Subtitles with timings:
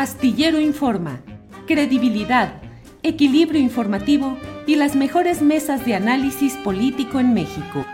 [0.00, 1.20] Astillero Informa,
[1.66, 2.62] credibilidad,
[3.02, 7.84] equilibrio informativo y las mejores mesas de análisis político en México.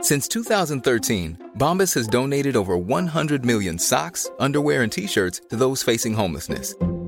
[0.00, 6.14] Since 2013, Bombas has donated over 100 million socks, underwear, and t-shirts to those facing
[6.14, 6.74] homelessness.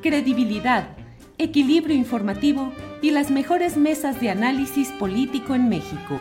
[0.00, 0.96] credibilidad,
[1.38, 6.20] equilibrio informativo y las mejores mesas de análisis político en México.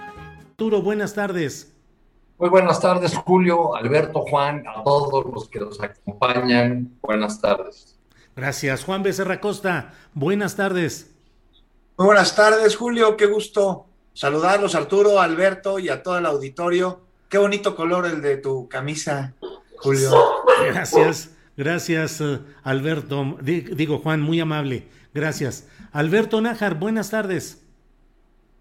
[0.52, 1.73] Arturo, buenas tardes.
[2.38, 6.98] Muy buenas tardes, Julio, Alberto, Juan, a todos los que nos acompañan.
[7.02, 7.98] Buenas tardes.
[8.36, 8.84] Gracias.
[8.84, 11.16] Juan Becerra Costa, buenas tardes.
[11.98, 13.16] Muy buenas tardes, Julio.
[13.16, 17.06] Qué gusto saludarlos, Arturo, Alberto y a todo el auditorio.
[17.30, 19.34] Qué bonito color el de tu camisa,
[19.78, 20.12] Julio.
[20.67, 21.34] Gracias.
[21.58, 23.38] Gracias, eh, Alberto.
[23.42, 24.84] Digo, Juan, muy amable.
[25.14, 25.67] Gracias.
[25.92, 27.61] Alberto Nájar, buenas tardes.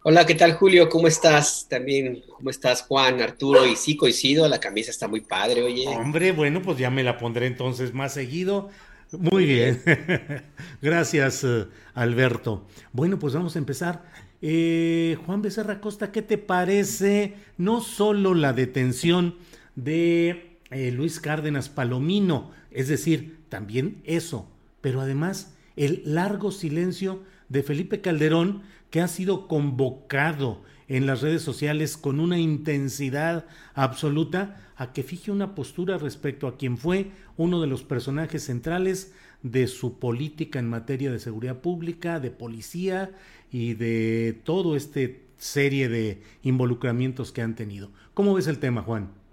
[0.05, 0.89] Hola, ¿qué tal, Julio?
[0.89, 1.67] ¿Cómo estás?
[1.69, 3.67] También, ¿cómo estás, Juan, Arturo?
[3.67, 5.89] Y sí, coincido, la camisa está muy padre, oye.
[5.89, 8.69] Hombre, bueno, pues ya me la pondré entonces más seguido.
[9.13, 9.83] Muy bien.
[10.83, 12.67] Gracias, eh, Alberto.
[12.93, 14.05] Bueno, pues vamos a empezar.
[14.43, 19.39] Eh, Juan Becerra Costa, ¿qué te parece no solo la detención
[19.75, 20.54] de
[20.93, 24.49] Luis Cárdenas Palomino, es decir, también eso,
[24.81, 31.43] pero además el largo silencio de Felipe Calderón, que ha sido convocado en las redes
[31.43, 37.61] sociales con una intensidad absoluta a que fije una postura respecto a quien fue uno
[37.61, 39.13] de los personajes centrales
[39.43, 43.13] de su política en materia de seguridad pública, de policía
[43.51, 47.91] y de todo este serie de involucramientos que han tenido.
[48.15, 49.24] ¿Cómo ves el tema, Juan?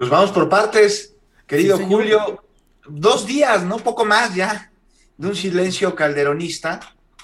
[0.00, 1.14] Pues vamos por partes.
[1.46, 2.42] Querido Julio,
[2.88, 4.72] dos días, no poco más ya,
[5.18, 6.80] de un silencio calderonista,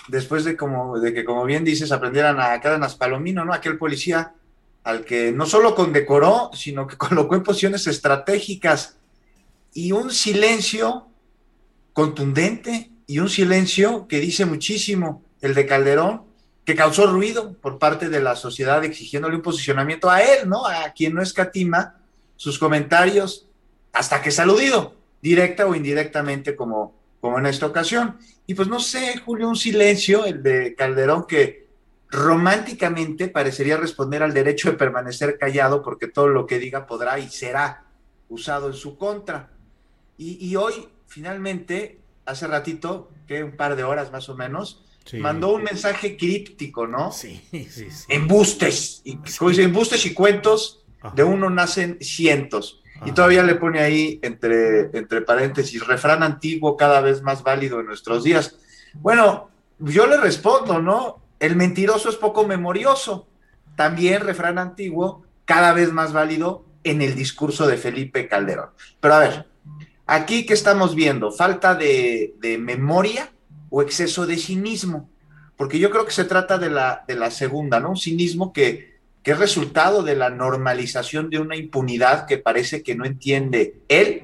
[0.09, 3.55] después de, como, de que, como bien dices, aprendieran a Cárdenas Palomino, ¿no?
[3.55, 4.35] Aquel policía
[4.85, 8.99] al que no solo condecoró, sino que colocó en posiciones estratégicas
[9.73, 11.07] y un silencio
[11.95, 16.25] contundente y un silencio que dice muchísimo, el de Calderón,
[16.67, 20.67] que causó ruido por parte de la sociedad exigiéndole un posicionamiento a él, ¿no?
[20.67, 22.03] A quien no escatima
[22.37, 23.49] sus comentarios
[23.93, 28.19] hasta que saludido, directa o indirectamente como, como en esta ocasión.
[28.47, 31.67] Y pues no sé, Julio, un silencio, el de Calderón, que
[32.09, 37.29] románticamente parecería responder al derecho de permanecer callado porque todo lo que diga podrá y
[37.29, 37.85] será
[38.29, 39.51] usado en su contra.
[40.19, 44.83] Y, hoy, finalmente, hace ratito, que un par de horas más o menos,
[45.19, 47.13] mandó un mensaje críptico, ¿no?
[47.13, 47.89] Sí, sí, sí.
[48.09, 49.03] Embustes.
[49.05, 52.83] Y, dice, embustes y cuentos, de uno nacen cientos.
[53.05, 57.87] Y todavía le pone ahí entre, entre paréntesis, refrán antiguo cada vez más válido en
[57.87, 58.57] nuestros días.
[58.95, 61.23] Bueno, yo le respondo, ¿no?
[61.39, 63.29] El mentiroso es poco memorioso.
[63.77, 68.71] También refrán antiguo, cada vez más válido en el discurso de Felipe Calderón.
[69.01, 69.47] Pero a ver,
[70.07, 73.31] aquí que estamos viendo, falta de, de, memoria
[73.69, 75.11] o exceso de cinismo,
[75.57, 77.91] porque yo creo que se trata de la, de la segunda, ¿no?
[77.91, 78.96] Un cinismo que,
[79.27, 84.23] que es resultado de la normalización de una impunidad que parece que no entiende él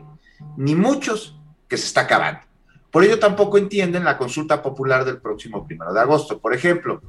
[0.57, 2.43] ni muchos que se está acabando.
[2.89, 7.03] Por ello tampoco entienden la consulta popular del próximo primero de agosto, por ejemplo.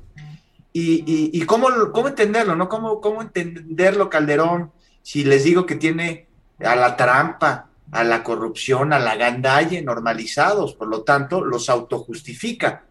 [0.73, 2.67] Y, cómo, cómo, entenderlo, ¿no?
[2.67, 4.71] ¿Cómo, ¿Cómo entenderlo, Calderón,
[5.03, 6.25] si les digo que tiene
[6.61, 12.85] a la trampa, a la corrupción, a la gandalle normalizados, por lo tanto, los autojustifica.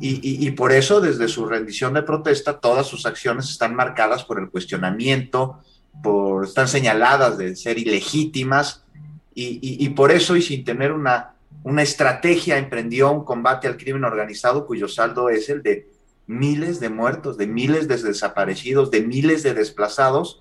[0.00, 4.50] Y, por eso, desde su rendición de protesta, todas sus acciones están marcadas por el
[4.50, 5.60] cuestionamiento,
[6.02, 8.82] por, están señaladas de ser ilegítimas,
[9.34, 14.66] y, por eso, y sin tener una, una estrategia, emprendió un combate al crimen organizado
[14.66, 15.88] cuyo saldo es el de
[16.26, 20.40] miles de muertos, de miles de desaparecidos, de miles de desplazados,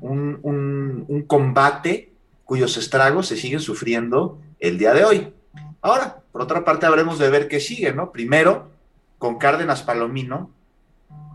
[0.00, 2.12] un, un combate
[2.48, 5.34] cuyos estragos se siguen sufriendo el día de hoy.
[5.82, 8.10] Ahora, Por otra parte, habremos de ver qué sigue, ¿no?
[8.12, 8.70] Primero,
[9.18, 10.50] con Cárdenas Palomino,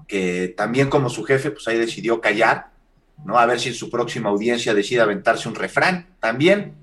[0.08, 2.72] que también como su jefe, pues ahí decidió callar,
[3.26, 3.38] ¿no?
[3.38, 6.76] A ver si en su próxima audiencia decide aventarse un refrán también.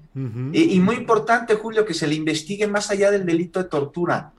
[0.52, 4.32] y, muy importante, Julio, que se le investigue más allá del delito de tortura,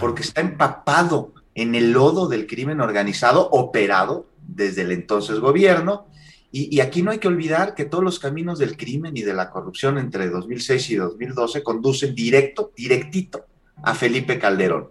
[0.00, 6.06] porque está empapado en el lodo del crimen organizado operado desde el entonces gobierno.
[6.52, 9.34] Y, y, aquí no hay que olvidar que todos los caminos del crimen y de
[9.34, 13.44] la corrupción entre 2006 y 2012 conducen directo, directito
[13.82, 14.90] a Felipe Calderón.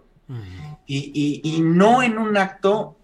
[0.86, 2.96] Y, y, no en un acto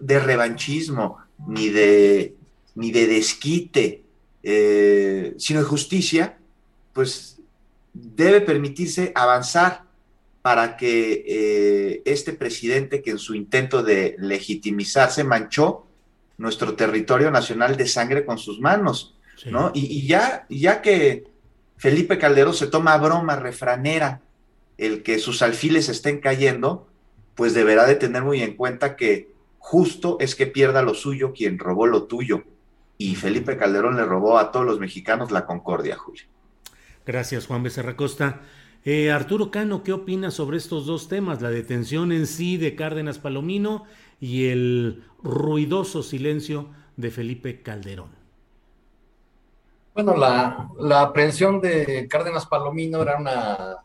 [0.00, 2.34] de revanchismo, ni de,
[2.74, 4.02] ni de desquite,
[4.42, 6.38] eh, sino de justicia,
[6.92, 7.38] pues
[7.92, 9.84] debe permitirse avanzar
[10.42, 15.86] para que eh, este presidente que en su intento de legitimizarse manchó
[16.38, 19.14] nuestro territorio nacional de sangre con sus manos,
[19.46, 19.72] ¿no?
[19.74, 21.24] Y, ya, ya que
[21.76, 24.20] Felipe Calderón se toma broma refranera
[24.78, 26.87] el que sus alfiles estén cayendo,
[27.38, 31.56] pues deberá de tener muy en cuenta que justo es que pierda lo suyo quien
[31.56, 32.42] robó lo tuyo.
[32.98, 36.24] Y Felipe Calderón le robó a todos los mexicanos la concordia, Julio.
[37.06, 38.40] Gracias, Juan Becerra Costa.
[38.84, 41.40] Eh, Arturo Cano, ¿qué opinas sobre estos dos temas?
[41.40, 43.84] La detención en sí de Cárdenas Palomino
[44.18, 48.10] y el ruidoso silencio de Felipe Calderón.
[49.94, 53.76] Bueno, la, la aprehensión de Cárdenas Palomino era una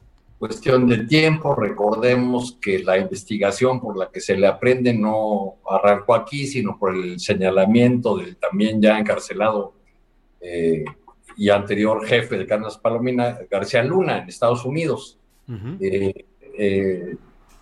[0.47, 1.55] cuestión de tiempo.
[1.55, 6.93] Recordemos que la investigación por la que se le aprende no arrancó aquí, sino por
[6.93, 9.73] el señalamiento del también ya encarcelado
[10.41, 10.83] eh,
[11.37, 15.17] y anterior jefe de Cárdenas Palomina, García Luna, en Estados Unidos.
[15.79, 16.25] Eh,
[16.57, 17.15] eh,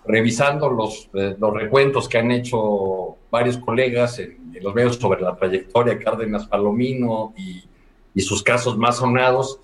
[0.04, 5.94] revisando los, los recuentos que han hecho varios colegas en, los medios sobre la trayectoria
[5.94, 7.63] de Cárdenas Palomino y,
[8.16, 9.60] y sus casos más sonados,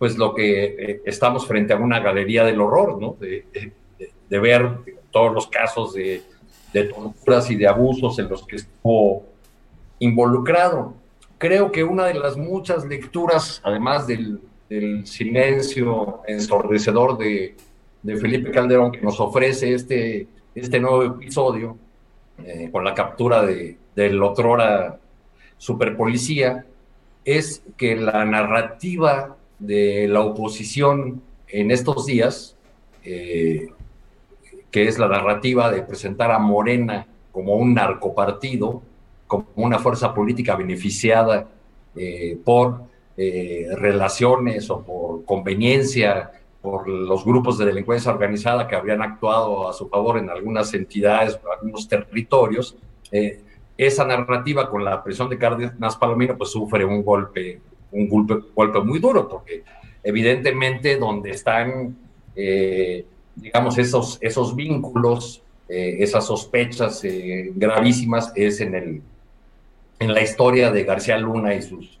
[0.00, 3.18] pues lo que eh, estamos frente a una galería del horror, ¿no?
[3.20, 3.44] De,
[4.30, 4.78] ver
[5.10, 6.22] todos los casos de,
[6.72, 9.26] torturas y de abusos en los que estuvo
[9.98, 10.94] involucrado.
[11.36, 14.40] Creo que una de las muchas lecturas, además del,
[15.04, 17.56] silencio ensordecedor de,
[18.02, 21.76] Felipe Calderón, que nos ofrece este, este nuevo episodio,
[22.42, 24.98] eh, con la captura de, del otrora
[25.58, 26.64] superpolicía,
[27.22, 32.56] es que la narrativa de la oposición en estos días,
[33.04, 33.68] eh,
[34.70, 38.82] que es la narrativa de presentar a Morena como un narcopartido,
[39.26, 41.46] como una fuerza política beneficiada
[41.94, 42.82] eh, por
[43.16, 49.72] eh, relaciones o por conveniencia por los grupos de delincuencia organizada que habrían actuado a
[49.72, 52.76] su favor en algunas entidades o algunos territorios,
[53.78, 57.60] esa narrativa con la presión de Cárdenas Palomino pues sufre un golpe
[57.92, 59.62] un golpe, golpe muy duro, porque
[60.02, 61.96] evidentemente donde están,
[62.34, 63.04] eh,
[63.36, 69.02] digamos, esos, esos vínculos, eh, esas sospechas eh, gravísimas es en, el,
[69.98, 71.98] en la historia de García Luna y sus,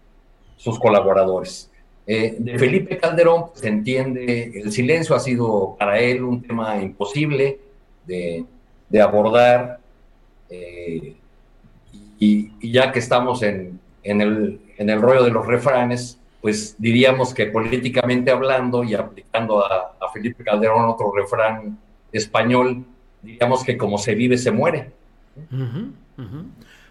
[0.56, 1.70] sus colaboradores.
[2.06, 7.60] de Felipe Calderón se entiende, el silencio ha sido para él un tema imposible
[8.06, 8.44] de,
[8.88, 9.78] de abordar,
[10.50, 11.16] y,
[12.60, 17.34] y, ya que estamos en, en el, en el rollo de los refranes, pues diríamos
[17.34, 21.78] que políticamente hablando y aplicando a, Felipe Calderón otro refrán
[22.10, 22.84] español,
[23.22, 24.90] diríamos que como se vive, se muere.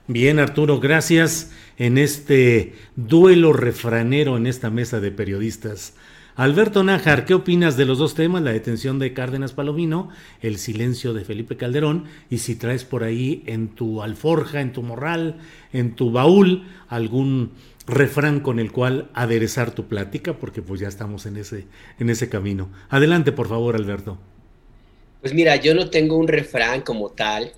[0.08, 5.96] Bien, Arturo, gracias en este duelo refranero en esta mesa de periodistas.
[6.40, 8.42] Alberto Nájar, ¿qué opinas de los dos temas?
[8.42, 10.08] La detención de Cárdenas Palomino,
[10.42, 14.82] el silencio de Felipe Calderón, y si traes por ahí en tu alforja, en tu
[14.82, 15.40] morral,
[15.74, 17.52] en tu baúl, algún
[17.90, 21.66] refrán con el cual aderezar tu plática, porque pues ya estamos en ese,
[22.00, 22.70] en ese camino.
[22.90, 24.18] Adelante, por favor, Alberto.
[25.22, 27.52] Pues mira, yo no tengo un refrán como tal,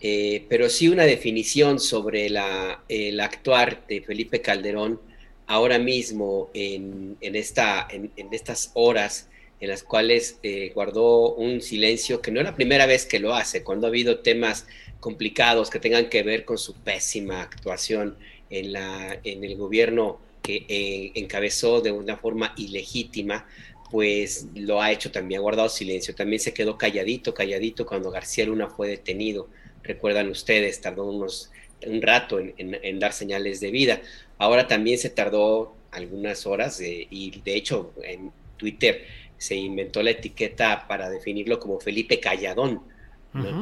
[0.00, 5.00] eh, pero sí una definición sobre la, el actuar de Felipe Calderón
[5.46, 12.30] ahora mismo en, esta, en, estas horas en las cuales eh, guardó un silencio que
[12.30, 14.66] no es la primera vez que lo hace, cuando ha habido temas
[15.00, 18.16] complicados que tengan que ver con su pésima actuación
[18.50, 23.46] en, la, en el gobierno que eh, encabezó de una forma ilegítima,
[23.90, 26.14] pues lo ha hecho también, ha guardado silencio.
[26.14, 29.48] También se quedó calladito, calladito cuando García Luna fue detenido.
[29.82, 31.50] Recuerdan ustedes, tardó unos,
[31.86, 34.00] un rato en, dar señales de vida.
[34.38, 39.04] Ahora también se tardó algunas horas y de hecho en Twitter
[39.40, 42.82] se inventó la etiqueta para definirlo como Felipe Calladón,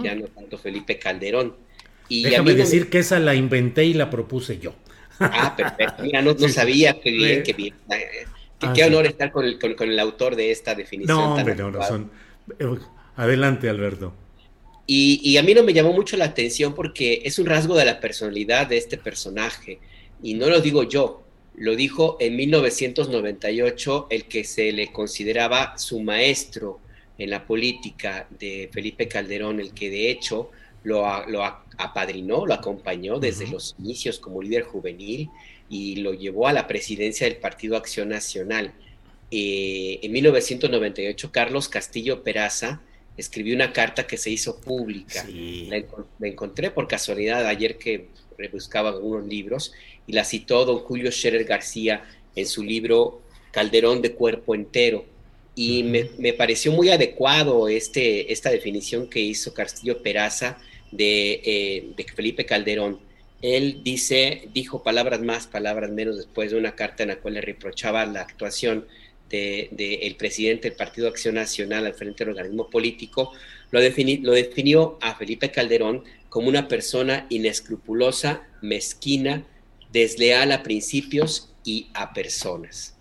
[0.02, 1.54] ya no tanto Felipe Calderón.
[2.08, 4.74] Y Déjame decir que esa la inventé y la propuse yo.
[5.20, 6.02] Ah, perfecto.
[6.02, 7.74] Mira, no, sabía que bien,
[8.60, 11.16] ah, qué honor estar con el, con, el, autor de esta definición.
[11.18, 12.10] No, hombre, no, son
[13.16, 14.14] Adelante, Alberto.
[14.90, 18.00] Y, a mí no me llamó mucho la atención porque es un rasgo de la
[18.00, 19.80] personalidad de este personaje.
[20.22, 21.24] Y no lo digo yo,
[21.56, 26.80] lo dijo en 1998 el que se le consideraba su maestro
[27.18, 30.52] en la política de Felipe Calderón, el que de hecho
[30.84, 31.44] lo, lo
[31.78, 35.30] apadrinó, lo acompañó desde los inicios como líder juvenil
[35.68, 38.72] y lo llevó a la presidencia del Partido Acción Nacional.
[39.30, 42.80] Eh, en 1998, Carlos Castillo Peraza
[43.16, 45.26] escribió una carta que se hizo pública.
[45.28, 45.82] La,
[46.26, 48.08] encontré por casualidad ayer que
[48.38, 49.72] rebuscaba algunos libros
[50.06, 52.04] y la citó don Julio Scherer García
[52.36, 53.20] en su libro
[53.50, 55.04] Calderón de Cuerpo Entero.
[55.60, 60.56] Y me, pareció muy adecuado este, esta definición que hizo Castillo Peraza
[60.92, 63.00] de, eh, de Felipe Calderón.
[63.42, 67.40] Él dice, dijo palabras más, palabras menos después de una carta en la cual le
[67.40, 68.86] reprochaba la actuación
[69.28, 73.32] del presidente del Partido Acción Nacional al frente del organismo político,
[73.72, 79.44] lo, lo definió a Felipe Calderón como una persona inescrupulosa, mezquina,
[79.90, 82.97] desleal a principios y a personas.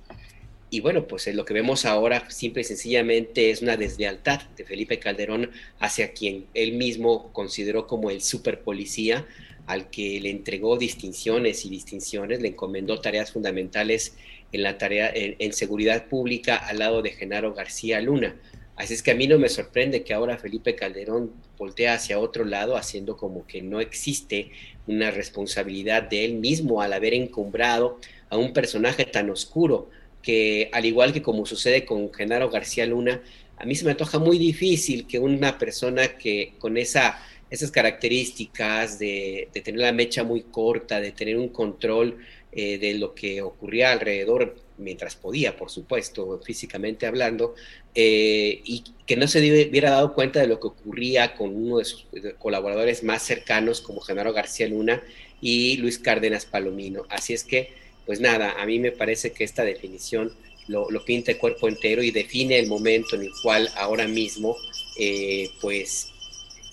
[0.69, 4.99] Y bueno, pues lo que vemos ahora simple y sencillamente es una deslealtad de Felipe
[4.99, 9.25] Calderón hacia quien él mismo consideró como el super policía,
[9.65, 14.17] al que le entregó distinciones y distinciones, le encomendó tareas fundamentales
[14.51, 18.35] en la tarea en, seguridad pública al lado de Genaro García Luna.
[18.75, 22.45] Así es que a mí no me sorprende que ahora Felipe Calderón voltee hacia otro
[22.45, 24.51] lado, haciendo como que no existe
[24.85, 29.89] una responsabilidad de él mismo al haber encumbrado a un personaje tan oscuro
[30.27, 33.21] que, al igual que como sucede con Genaro García Luna,
[33.55, 37.17] a mí se me antoja muy difícil que una persona que con esa,
[37.49, 42.17] esas características de, de tener la mecha muy corta, de tener un control
[42.51, 47.55] eh, de lo que ocurría alrededor mientras podía, por supuesto, físicamente hablando,
[47.95, 51.85] eh, y que no se hubiera dado cuenta de lo que ocurría con uno de
[51.85, 52.05] sus
[52.37, 55.01] colaboradores más cercanos como Genaro García Luna
[55.39, 57.03] y Luis Cárdenas Palomino.
[57.07, 60.33] Así es que, pues nada, a mí me parece que esta definición
[60.67, 64.57] lo, pinta el cuerpo entero y define el momento en el cual ahora mismo,
[64.97, 66.11] eh, pues,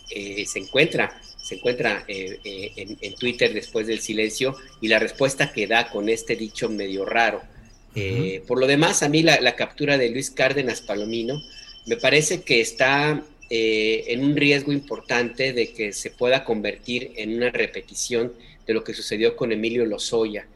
[0.08, 5.66] se encuentra se encuentra eh, eh, en, Twitter después del silencio y la respuesta que
[5.66, 7.42] da con este dicho medio raro.
[7.94, 11.38] Eh, por lo demás, a mí la, captura de Luis Cárdenas Palomino
[11.84, 17.50] me parece que está en un riesgo importante de que se pueda convertir en una
[17.50, 18.32] repetición
[18.66, 20.46] de lo que sucedió con Emilio Lozoya.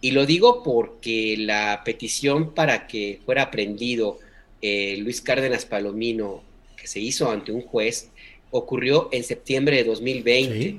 [0.00, 4.18] Y lo digo porque la petición para que fuera aprendido
[4.62, 6.42] Luis Cárdenas Palomino,
[6.76, 8.10] que se hizo ante un juez,
[8.50, 10.78] ocurrió en septiembre de 2020.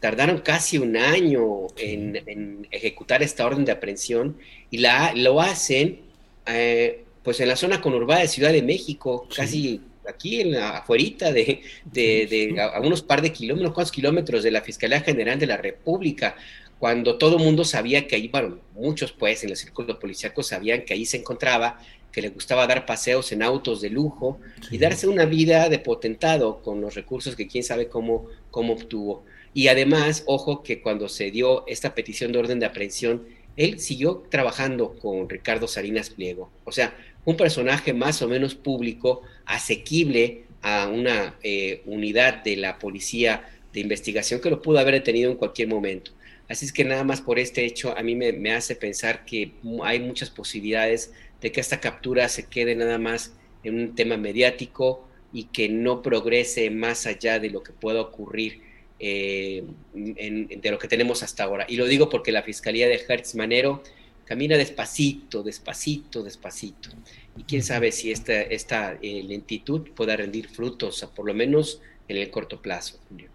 [0.00, 4.36] Tardaron casi un año en, ejecutar esta orden de aprehensión
[4.70, 6.00] y la, lo hacen
[6.46, 11.32] eh, pues en la zona conurbada de Ciudad de México, casi aquí en la afuerita
[11.32, 15.56] de, de, a, unos par de kilómetros, cuantos kilómetros de la Fiscalía General de la
[15.56, 16.36] República,
[16.84, 20.84] cuando todo el mundo sabía que ahí, bueno, muchos pues en los círculos policíacos sabían
[20.84, 21.80] que ahí se encontraba
[22.12, 24.38] que le gustaba dar paseos en autos de lujo
[24.70, 29.24] y darse una vida de potentado con los recursos que quién sabe cómo, cómo obtuvo.
[29.54, 34.22] Y además, ojo que cuando se dio esta petición de orden de aprehensión, él siguió
[34.28, 36.50] trabajando con Ricardo Salinas Pliego.
[36.64, 42.78] O sea, un personaje más o menos público, asequible a una eh, unidad de la
[42.78, 46.12] policía de investigación que lo pudo haber detenido en cualquier momento.
[46.48, 49.52] Así es que nada más por este hecho a mí me, me hace pensar que
[49.82, 53.32] hay muchas posibilidades de que esta captura se quede nada más
[53.62, 58.62] en un tema mediático y que no progrese más allá de lo que pueda ocurrir
[59.00, 61.66] eh, de lo que tenemos hasta ahora.
[61.68, 63.82] Y lo digo porque la Fiscalía de Hertz Manero
[64.24, 66.90] camina despacito, despacito, despacito.
[67.36, 72.16] Y quién sabe si esta, esta eh, lentitud pueda rendir frutos, por lo menos en
[72.16, 73.33] el corto plazo, Julio.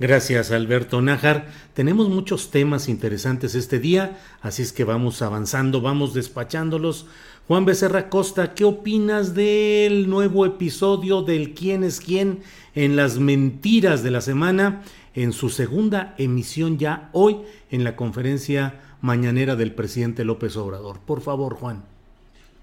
[0.00, 1.46] Gracias, Alberto Nájar.
[1.72, 7.06] Tenemos muchos temas interesantes este día, así es que vamos avanzando, vamos despachándolos.
[7.46, 12.42] Juan Becerra Costa, ¿qué opinas del nuevo episodio del quién es quién
[12.74, 14.82] en las mentiras de la semana
[15.14, 20.98] en su segunda emisión ya hoy en la conferencia mañanera del presidente López Obrador?
[21.00, 21.84] Por favor, Juan.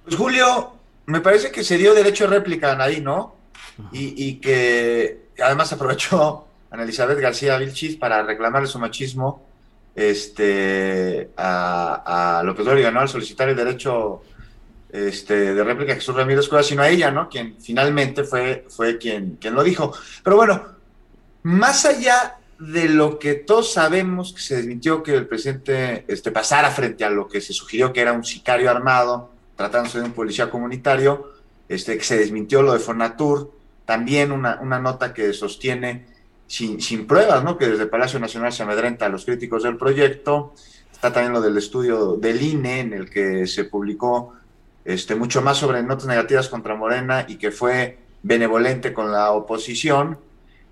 [0.04, 0.74] Pues Julio,
[1.06, 3.36] me parece que se dio derecho a réplica ahí, ¿no?
[3.92, 9.46] Y, y, que además aprovechó Ana Elizabeth García Vilchis para reclamarle su machismo
[9.94, 13.02] este, a, a López Obrador, ¿no?
[13.02, 14.22] Al solicitar el derecho
[14.92, 17.30] este, de réplica Jesús Ramírez Cuevas, sino a ella, ¿no?
[17.30, 19.94] Quien finalmente fue, fue quien, quien lo dijo.
[20.24, 20.66] Pero bueno,
[21.44, 26.70] más allá de lo que todos sabemos que se desmintió que el presidente este, pasara
[26.70, 30.50] frente a lo que se sugirió que era un sicario armado, tratándose de un policía
[30.50, 31.34] comunitario,
[31.68, 33.52] este, que se desmintió lo de Fonatur,
[33.86, 36.06] también una, una nota que sostiene
[36.52, 37.58] sin, sin, pruebas, ¿no?
[37.58, 40.54] Que desde Palacio Nacional se amedrenta a los críticos del proyecto.
[40.92, 44.34] Está también lo del estudio del INE, en el que se publicó
[44.84, 50.20] este, mucho más sobre notas negativas contra Morena y que fue benevolente con la oposición.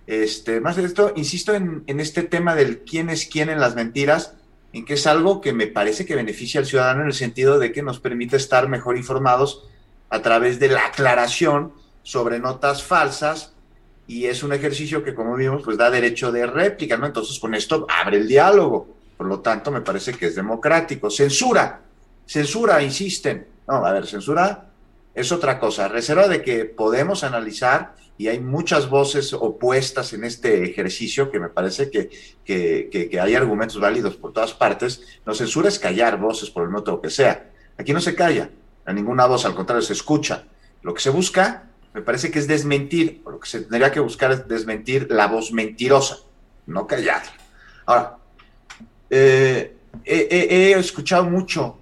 [0.05, 3.75] Este, más de esto, insisto en, en este tema del quién es quién en las
[3.75, 4.33] mentiras,
[4.73, 7.71] en que es algo que me parece que beneficia al ciudadano en el sentido de
[7.71, 9.65] que nos permite estar mejor informados
[10.09, 11.71] a través de la aclaración
[12.03, 13.53] sobre notas falsas
[14.09, 17.05] y es un ejercicio que como vimos pues da derecho de réplica, ¿no?
[17.05, 21.11] Entonces con esto abre el diálogo, por lo tanto me parece que es democrático.
[21.11, 21.81] Censura,
[22.25, 23.45] censura, insisten.
[23.67, 24.65] No, a ver, censura
[25.13, 25.87] es otra cosa.
[25.87, 31.49] Reserva de que podemos analizar y hay muchas voces opuestas en este ejercicio que me
[31.49, 32.09] parece que,
[32.43, 35.03] que, hay argumentos válidos por todas partes.
[35.23, 37.51] No censura es callar voces por el método que sea.
[37.77, 38.49] Aquí no se calla
[38.85, 40.45] a ninguna voz, al contrario, se escucha.
[40.81, 41.68] Lo que se busca,
[41.99, 45.51] me parece que es desmentir, lo que se tendría que buscar es desmentir la voz
[45.51, 46.17] mentirosa,
[46.65, 47.23] no callar.
[47.85, 48.17] Ahora,
[49.09, 49.75] eh,
[50.05, 51.77] he escuchado mucho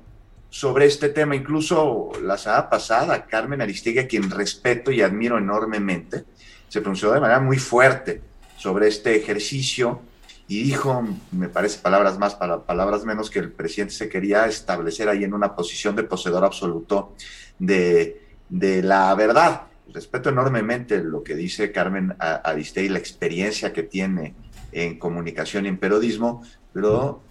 [0.50, 1.36] sobre este tema.
[1.36, 6.25] Incluso la semana pasada, Carmen Aristegui, a quien respeto y admiro enormemente,
[6.67, 8.21] se pronunció de manera muy fuerte
[8.57, 10.01] sobre este ejercicio
[10.47, 15.24] y dijo, me parece palabras más, palabras menos, que el presidente se quería establecer ahí
[15.24, 17.13] en una posición de poseedor absoluto
[17.59, 19.66] de, de la verdad.
[19.94, 24.36] Respeto enormemente lo que dice Carmen Aristegui, la experiencia que tiene
[24.72, 27.22] en comunicación y en periodismo, pero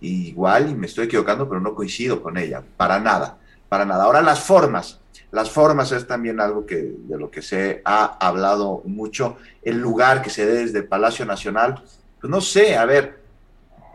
[0.00, 3.38] igual y me estoy equivocando, pero no coincido con ella, para nada,
[3.68, 4.04] para nada.
[4.04, 5.00] Ahora las formas,
[5.30, 10.22] las formas es también algo que de lo que se ha hablado mucho, el lugar
[10.22, 11.82] que se dé desde Palacio Nacional,
[12.20, 13.22] pues no sé, a ver,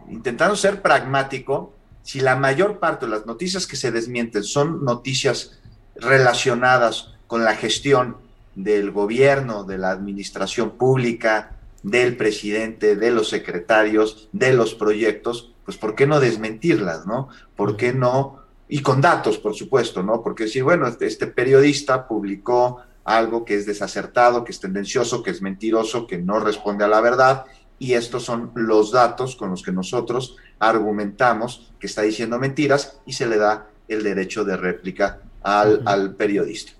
[0.09, 5.59] intentando ser pragmático, si la mayor parte de las noticias que se desmienten son noticias
[5.95, 8.17] relacionadas con la gestión
[8.53, 15.75] del gobierno, de la administración pública, del presidente, de los secretarios, de los proyectos, pues
[15.75, 17.29] ¿por qué no desmentirlas, no?
[17.55, 18.43] ¿Por qué no?
[18.69, 20.21] Y con datos, por supuesto, ¿no?
[20.21, 25.31] Porque si, bueno, este, este, periodista publicó algo que es desacertado, que es tendencioso, que
[25.31, 27.45] es mentiroso, que no responde a la verdad,
[27.79, 33.13] y estos son los datos con los que nosotros argumentamos que está diciendo mentiras y
[33.13, 36.73] se le da el derecho de réplica al, al periodista.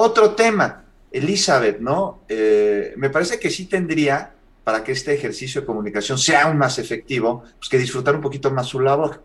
[0.00, 2.20] Otro tema, Elizabeth, ¿no?
[2.28, 4.32] Eh, me parece que sí tendría
[4.62, 8.52] para que este ejercicio de comunicación sea aún más efectivo, pues que disfrutar un poquito
[8.52, 9.24] más su labor.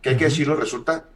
[0.00, 1.08] Que hay que decirlo, resulta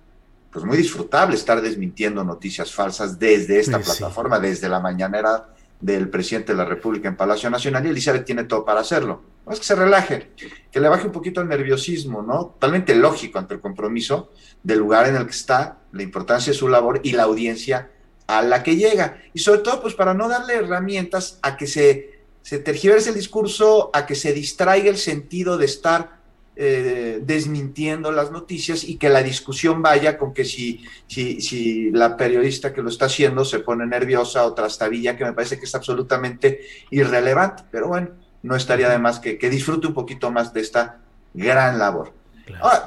[0.51, 6.51] pues muy disfrutable estar desmintiendo noticias falsas desde esta plataforma, desde la mañanera del presidente
[6.51, 9.23] de la República en Palacio Nacional y Elizabeth tiene todo para hacerlo.
[9.47, 10.33] No es que se relaje,
[10.73, 12.47] que le baje un poquito el nerviosismo, ¿no?
[12.47, 14.33] Totalmente lógico ante el compromiso
[14.65, 17.93] del lugar en el que está, la importancia de su labor y la audiencia
[18.27, 19.23] a la que llega.
[19.35, 23.91] Y sobre todo, pues para no darle herramientas a que se se tergiversa el discurso
[23.93, 26.21] a que se distraiga el sentido de estar
[26.55, 32.17] eh, desmintiendo las noticias y que la discusión vaya con que si, si, si la
[32.17, 35.75] periodista que lo está haciendo se pone nerviosa o trastabilla, que me parece que es
[35.75, 36.61] absolutamente
[36.91, 37.65] irrelevante.
[37.69, 38.11] Pero bueno,
[38.45, 41.01] no estaría de más que, que disfrute un poquito más de esta
[41.35, 42.13] gran labor.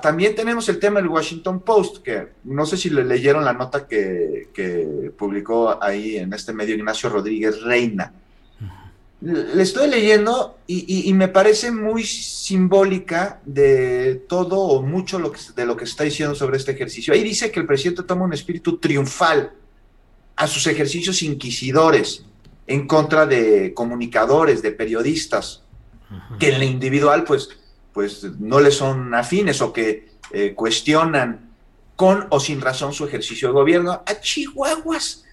[0.01, 3.87] También tenemos el tema del Washington Post, que no sé si le leyeron la nota
[3.87, 8.13] que, que publicó ahí en este medio Ignacio Rodríguez Reina.
[9.21, 15.65] Le estoy leyendo y, me parece muy simbólica de todo o mucho lo que, de
[15.65, 17.13] lo que está diciendo sobre este ejercicio.
[17.13, 19.51] Ahí dice que el presidente toma un espíritu triunfal
[20.37, 22.23] a sus ejercicios inquisidores
[22.65, 25.63] en contra de comunicadores, de periodistas,
[26.39, 27.49] que en lo individual pues,
[27.93, 31.49] pues no le son afines o que eh, cuestionan
[31.95, 33.91] con o sin razón su ejercicio de gobierno.
[34.05, 35.25] A Chihuahuas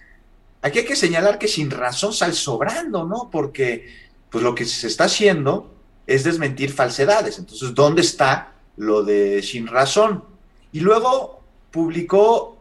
[0.61, 3.29] Aquí hay que señalar que sin razón sale sobrando, ¿no?
[3.31, 3.87] Porque
[4.29, 5.73] pues lo que se está haciendo
[6.07, 7.37] es desmentir falsedades.
[7.37, 10.23] Entonces, ¿dónde está lo de sin razón?
[10.71, 11.41] Y luego
[11.71, 12.57] publicó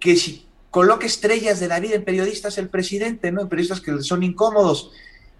[0.00, 3.42] que si coloca estrellas de la vida en periodistas el presidente, ¿no?
[3.42, 4.90] En periodistas que son incómodos.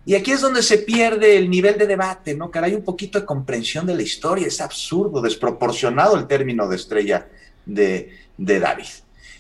[0.07, 2.51] Y aquí es donde se pierde el nivel de debate, ¿no?
[2.53, 4.47] hay un poquito de comprensión de la historia.
[4.47, 7.29] Es absurdo, desproporcionado el término de estrella
[7.65, 8.87] de, de David.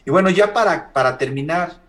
[0.07, 1.81] Y bueno, ya para, para terminar,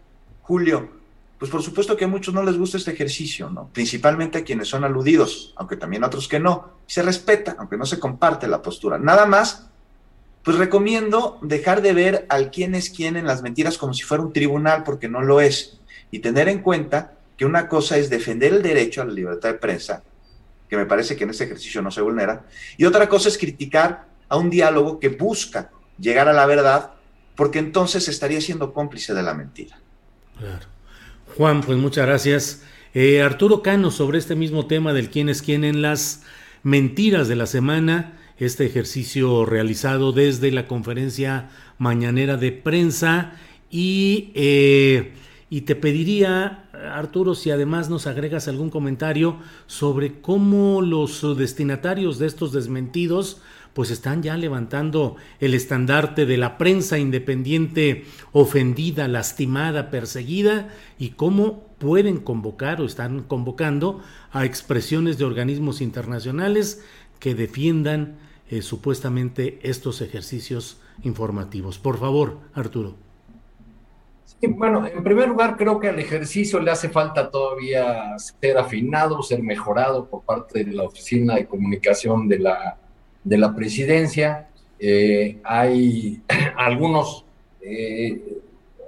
[0.42, 0.90] Julio,
[1.38, 3.70] pues por supuesto que a muchos no les gusta este ejercicio, ¿no?
[3.72, 6.76] Principalmente a quienes son aludidos, aunque también a otros que no.
[6.86, 8.98] Se respeta, aunque no se comparte la postura.
[8.98, 9.68] Nada más,
[10.44, 14.24] pues recomiendo dejar de ver al quién es quién en las mentiras como si fuera
[14.24, 15.80] un tribunal, porque no lo es.
[16.10, 19.60] Y tener en cuenta que una cosa es defender el derecho a la libertad de
[19.60, 20.04] prensa,
[20.70, 22.46] que me parece que en este ejercicio no se vulnera,
[22.78, 26.92] y otra cosa es criticar a un diálogo que busca llegar a la verdad,
[27.36, 29.78] porque entonces estaría siendo cómplice de la mentira.
[30.38, 30.66] Claro.
[31.38, 32.64] Juan, pues muchas gracias.
[32.94, 36.24] Eh, Arturo Cano, sobre este mismo tema del quién es quién en las
[36.64, 43.34] mentiras de la semana, este ejercicio realizado desde la conferencia mañanera de prensa
[43.70, 45.14] y, eh,
[45.50, 52.28] y te pediría, Arturo, si además nos agregas algún comentario sobre cómo los destinatarios de
[52.28, 53.42] estos desmentidos
[53.76, 61.76] pues están ya levantando el estandarte de la prensa independiente ofendida, lastimada, perseguida y cómo
[61.78, 66.86] pueden convocar o están convocando a expresiones de organismos internacionales
[67.20, 68.16] que defiendan
[68.50, 71.78] eh, supuestamente estos ejercicios informativos.
[71.78, 73.05] Por favor, Arturo.
[74.26, 79.22] Sí, bueno, en primer lugar, creo que al ejercicio le hace falta todavía ser afinado,
[79.22, 82.78] ser mejorado por parte de la Oficina de Comunicación de la
[83.26, 84.48] de la presidencia.
[84.80, 86.22] Eh, hay
[86.56, 87.26] algunos,
[87.60, 88.22] eh,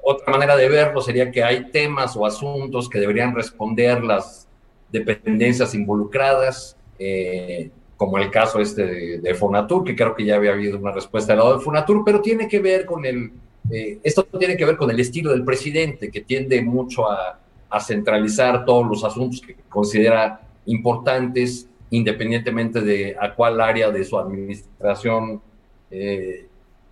[0.03, 4.47] otra manera de verlo sería que hay temas o asuntos que deberían responder las
[4.89, 10.77] dependencias involucradas, eh, como el caso este de, Fonatur, que creo que ya había habido
[10.77, 13.31] una respuesta del lado de Fonatur, pero tiene que ver con el,
[13.69, 18.65] esto tiene que ver con el estilo del presidente, que tiende mucho a, a centralizar
[18.65, 25.41] todos los asuntos que considera importantes independientemente de a cuál área de su administración
[25.89, 26.45] eh,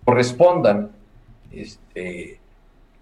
[0.04, 0.90] correspondan.
[1.52, 2.38] Este,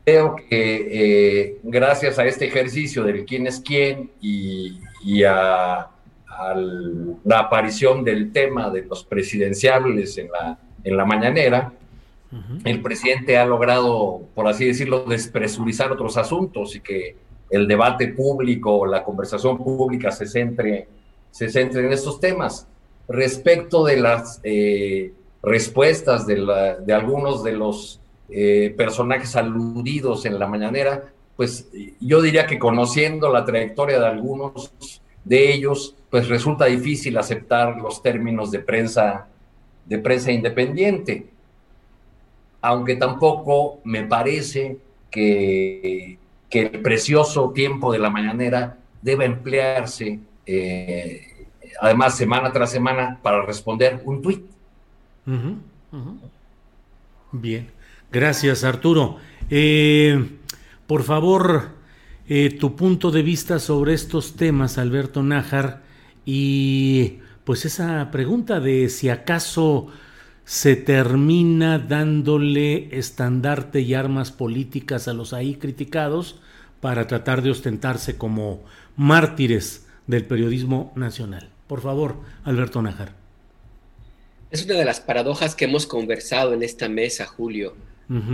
[0.05, 4.81] creo que eh, gracias a este ejercicio del quién es quién y,
[5.25, 5.91] a,
[7.25, 11.73] la aparición del tema de los presidenciables en la, en la mañanera,
[12.65, 17.17] el presidente ha logrado, por así decirlo, despresurizar otros asuntos y que
[17.51, 20.89] el debate público, la conversación pública se centre
[21.35, 22.69] se centre en estos temas.
[23.09, 31.13] Respecto de las eh, respuestas de, algunos de los eh, personajes aludidos en la mañanera,
[31.35, 31.69] pues
[32.01, 34.71] yo diría que conociendo la trayectoria de algunos
[35.25, 39.27] de ellos, pues resulta difícil aceptar los términos de prensa,
[39.87, 41.27] de prensa independiente.
[42.67, 44.79] Aunque tampoco me parece
[45.11, 51.35] que, que el precioso tiempo de la mañanera deba emplearse eh,
[51.81, 54.45] además semana tras semana, para responder un tuit.
[57.33, 57.71] Bien,
[58.11, 59.17] gracias Arturo.
[59.51, 60.39] Eh,
[60.87, 61.71] por favor,
[62.29, 65.83] eh, tu punto de vista sobre estos temas, Alberto Nájar,
[66.25, 69.89] y pues esa pregunta de si acaso
[70.45, 76.39] se termina dándole estandarte y armas políticas a los ahí criticados
[76.81, 78.63] para tratar de ostentarse como
[78.97, 81.49] mártires del periodismo nacional.
[81.67, 83.15] Por favor, Alberto Najar.
[84.51, 87.75] Es una de las paradojas que hemos conversado en esta mesa, Julio.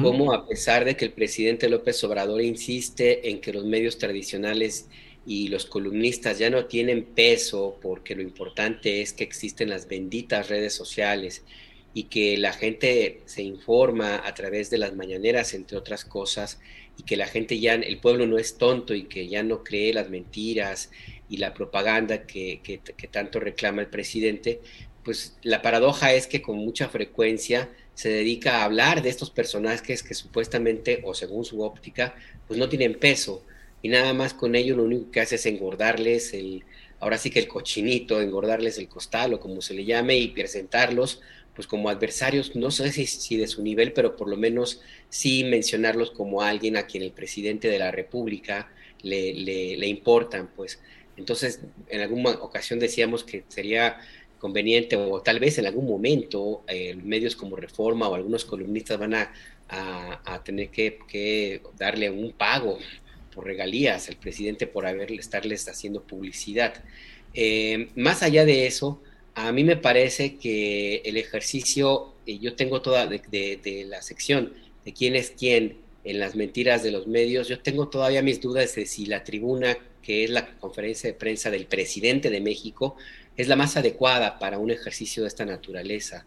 [0.02, 4.88] Cómo a pesar de que el presidente López Obrador insiste en que los medios tradicionales
[5.24, 10.48] y los columnistas ya no tienen peso porque lo importante es que existen las benditas
[10.48, 11.44] redes sociales
[11.92, 16.60] y que la gente se informa a través de las mañaneras, entre otras cosas,
[16.96, 19.92] y que la gente ya, el pueblo no es tonto y que ya no cree
[19.92, 20.90] las mentiras
[21.28, 22.60] y la propaganda que,
[23.10, 24.60] tanto reclama el presidente,
[25.04, 30.02] pues la paradoja es que con mucha frecuencia se dedica a hablar de estos personajes
[30.02, 32.14] que supuestamente o según su óptica
[32.46, 33.44] pues no tienen peso.
[33.82, 36.64] Y nada más con ello lo único que hace es engordarles el
[37.00, 41.20] ahora sí que el cochinito, engordarles el costal o como se le llame y presentarlos
[41.60, 45.44] pues como adversarios, no sé si, si de su nivel, pero por lo menos sí
[45.44, 50.80] mencionarlos como alguien a quien el presidente de la República le, le, importan, pues.
[51.18, 53.98] Entonces, en alguna ocasión decíamos que sería
[54.38, 59.12] conveniente o tal vez en algún momento eh, medios como Reforma o algunos columnistas van
[59.12, 59.30] a,
[60.42, 62.78] tener que, darle un pago
[63.34, 66.82] por regalías al presidente por haberle estarles haciendo publicidad.
[67.34, 69.02] Eh, más allá de eso,
[69.34, 74.52] a mí me parece que el ejercicio, y yo tengo toda de, la sección
[74.84, 78.74] de quién es quién en las mentiras de los medios, yo tengo todavía mis dudas
[78.74, 82.96] de si la tribuna que es la conferencia de prensa del presidente de México,
[83.36, 86.26] es la más adecuada para un ejercicio de esta naturaleza,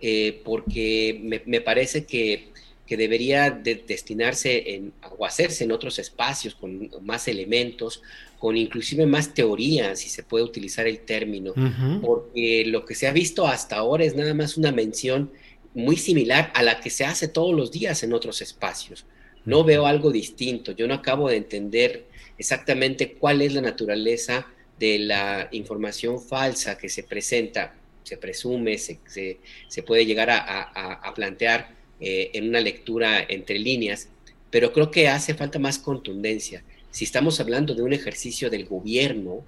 [0.00, 2.52] eh, porque me, parece que,
[2.88, 8.02] debería destinarse en, o hacerse en otros espacios con más elementos,
[8.44, 11.54] con inclusive más teoría, si se puede utilizar el término,
[12.02, 15.32] porque lo que se ha visto hasta ahora es nada más una mención
[15.72, 19.06] muy similar a la que se hace todos los días en otros espacios.
[19.46, 22.04] No veo algo distinto, yo no acabo de entender
[22.36, 24.46] exactamente cuál es la naturaleza
[24.78, 31.74] de la información falsa que se presenta, se presume, se, se, puede llegar a, plantear
[31.98, 34.10] eh, en una lectura entre líneas,
[34.50, 36.62] pero creo que hace falta más contundencia.
[36.94, 39.42] Si estamos hablando de un ejercicio del gobierno,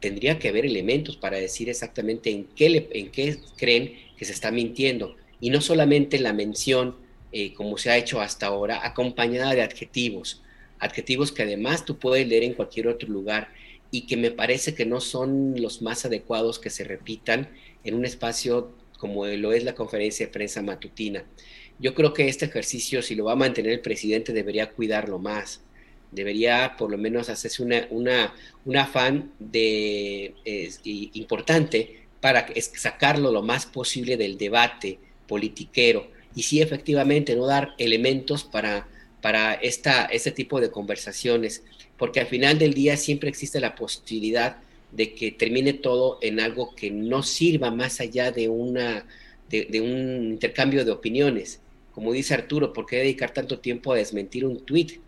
[0.00, 4.50] tendría que haber elementos para decir exactamente en qué, en qué creen que se está
[4.50, 5.14] mintiendo.
[5.40, 6.96] Y no solamente la mención,
[7.30, 10.42] eh, como se ha hecho hasta ahora, acompañada de adjetivos.
[10.80, 13.52] Adjetivos que además tú puedes leer en cualquier otro lugar
[13.92, 17.50] y que me parece que no son los más adecuados que se repitan
[17.84, 21.24] en un espacio como lo es la conferencia de prensa matutina.
[21.78, 25.62] Yo creo que este ejercicio, si lo va a mantener el presidente, debería cuidarlo más.
[26.12, 30.34] Debería por lo menos hacerse una, una, un afán de,
[30.84, 38.44] importante para sacarlo lo más posible del debate politiquero y sí efectivamente no dar elementos
[38.44, 38.88] para,
[39.20, 41.62] para esta, este tipo de conversaciones,
[41.96, 44.58] porque al final del día siempre existe la posibilidad
[44.92, 49.06] de que termine todo en algo que no sirva más allá de, una,
[49.48, 51.60] de, un intercambio de opiniones.
[51.92, 55.00] Como dice Arturo, ¿por qué dedicar tanto tiempo a desmentir un tuit?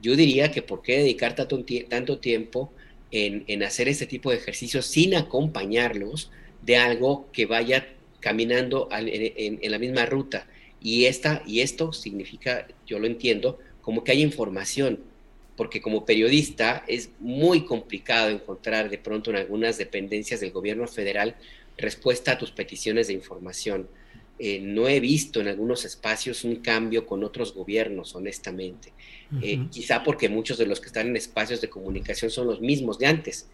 [0.00, 2.72] Yo diría que ¿por qué dedicar tanto, tanto tiempo
[3.10, 6.30] en, hacer este tipo de ejercicios sin acompañarlos
[6.62, 7.88] de algo que vaya
[8.20, 10.46] caminando en, en, la misma ruta?
[10.80, 15.00] Y, esta, y esto significa, yo lo entiendo, como que hay información,
[15.56, 21.34] porque como periodista es muy complicado encontrar de pronto en algunas dependencias del gobierno federal
[21.76, 23.88] respuesta a tus peticiones de información.
[24.38, 28.92] Eh, no he visto en algunos espacios un cambio con otros gobiernos, honestamente.
[29.42, 32.98] Eh, quizá porque muchos de los que están en espacios de comunicación son los mismos
[32.98, 33.46] de antes,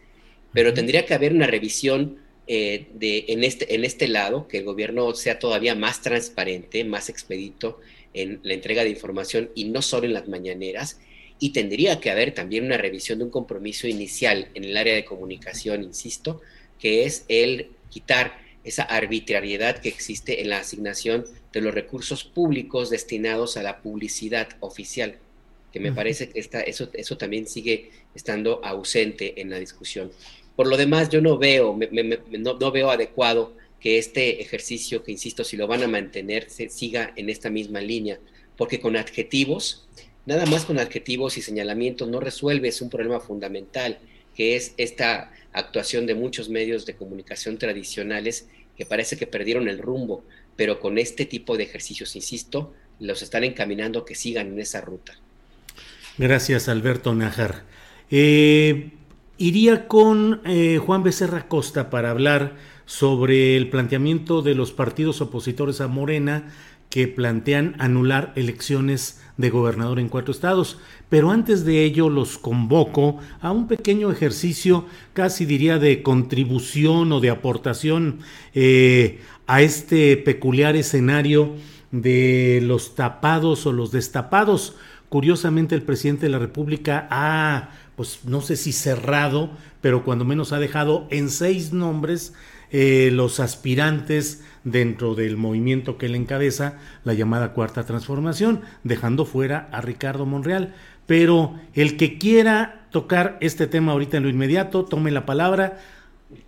[0.53, 4.65] pero tendría que haber una revisión eh, de, en, este, en este lado, que el
[4.65, 7.81] gobierno sea todavía más transparente, más expedito
[8.13, 11.01] en la entrega de información y no solo en las mañaneras,
[11.41, 15.05] y tendría que haber también una revisión de un compromiso inicial en el área de
[15.05, 16.43] comunicación, insisto,
[16.79, 22.91] que es el quitar esa arbitrariedad que existe en la asignación de los recursos públicos
[22.91, 25.17] destinados a la publicidad oficial,
[25.73, 30.11] que me parece que está, eso, eso también sigue estando ausente en la discusión.
[30.57, 31.77] Por lo demás, yo no veo,
[32.39, 36.69] no, no, veo adecuado que este ejercicio, que insisto, si lo van a mantener, se
[36.69, 38.19] siga en esta misma línea,
[38.57, 39.85] porque con adjetivos
[40.27, 43.99] Nada más con adjetivos y señalamientos no resuelves un problema fundamental,
[44.35, 49.79] que es esta actuación de muchos medios de comunicación tradicionales que parece que perdieron el
[49.79, 50.25] rumbo,
[50.57, 54.81] pero con este tipo de ejercicios, insisto, los están encaminando a que sigan en esa
[54.81, 55.15] ruta.
[56.19, 57.65] Gracias, Alberto Najar.
[58.11, 58.91] Eh,
[59.39, 65.81] iría con eh, Juan Becerra Costa para hablar sobre el planteamiento de los partidos opositores
[65.81, 66.53] a Morena
[66.91, 70.79] que plantean anular elecciones de gobernador en cuatro estados.
[71.09, 77.21] Pero antes de ello los convoco a un pequeño ejercicio, casi diría de contribución o
[77.21, 78.21] de aportación
[78.55, 81.55] eh, a este peculiar escenario
[81.91, 84.77] de los tapados o los destapados.
[85.09, 90.53] Curiosamente el presidente de la República ha, pues no sé si cerrado, pero cuando menos
[90.53, 92.35] ha dejado en seis nombres
[92.71, 99.69] eh, los aspirantes dentro del movimiento que él encabeza, la llamada Cuarta Transformación, dejando fuera
[99.71, 100.75] a Ricardo Monreal.
[101.07, 105.79] Pero el que quiera tocar este tema ahorita en lo inmediato, tome la palabra.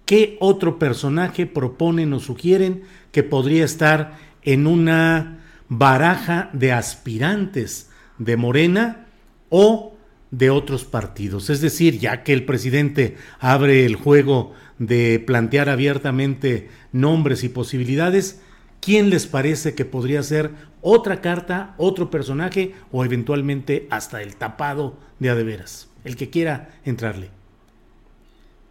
[0.04, 8.36] ¿Qué otro personaje proponen o sugieren que podría estar en una baraja de aspirantes de
[8.36, 9.06] Morena
[9.50, 9.94] o
[10.30, 11.50] de otros partidos?
[11.50, 18.40] Es decir, ya que el presidente abre el juego de plantear abiertamente nombres y posibilidades,
[18.80, 24.98] ¿quién les parece que podría ser otra carta, otro personaje o eventualmente hasta el tapado
[25.18, 25.88] de adeveras?
[26.04, 27.30] El que quiera entrarle.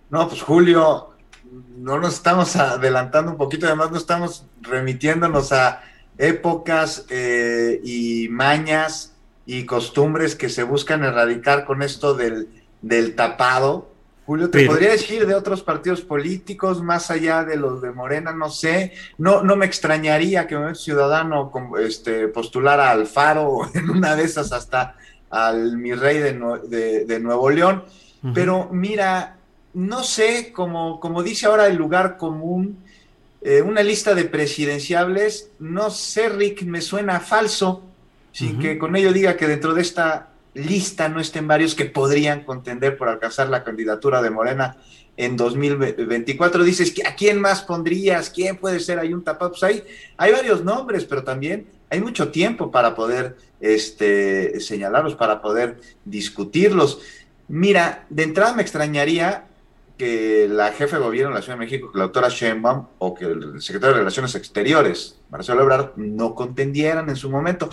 [0.10, 1.10] No, pues Julio,
[1.78, 5.82] no nos estamos adelantando un poquito, además no estamos remitiéndonos a
[6.18, 9.14] épocas eh, y mañas
[9.46, 12.48] y costumbres que se buscan erradicar con esto del,
[12.82, 13.92] del tapado,
[14.26, 18.50] Julio, te podría decir de otros partidos políticos, más allá de los de Morena, no
[18.50, 18.94] sé.
[19.20, 24.52] No, no me extrañaría que un ciudadano este, postulara al Faro en una de esas
[24.52, 24.96] hasta
[25.30, 27.84] al mi rey de, de, Nuevo León.
[28.34, 29.38] Pero mira,
[29.76, 32.80] no sé, como, como dice ahora el lugar común,
[33.42, 37.84] eh, una lista de presidenciables, no sé, Rick, me suena falso,
[38.32, 42.44] sin que con ello diga que dentro de esta lista no estén varios que podrían
[42.44, 44.78] contender por alcanzar la candidatura de Morena
[45.18, 46.64] en 2024.
[46.64, 48.30] Dices, ¿a quién más pondrías?
[48.30, 49.52] ¿Quién puede ser ahí un tapado?
[49.52, 49.84] Pues hay,
[50.18, 57.00] varios nombres, pero también hay mucho tiempo para poder este, señalarlos, para poder discutirlos.
[57.48, 59.48] Mira, de entrada me extrañaría
[59.98, 63.26] que la jefe de gobierno de la Ciudad de México, la doctora Sheinbaum, o que
[63.26, 67.70] el secretario de Relaciones Exteriores, Marcelo Ebrard, no contendieran en su momento.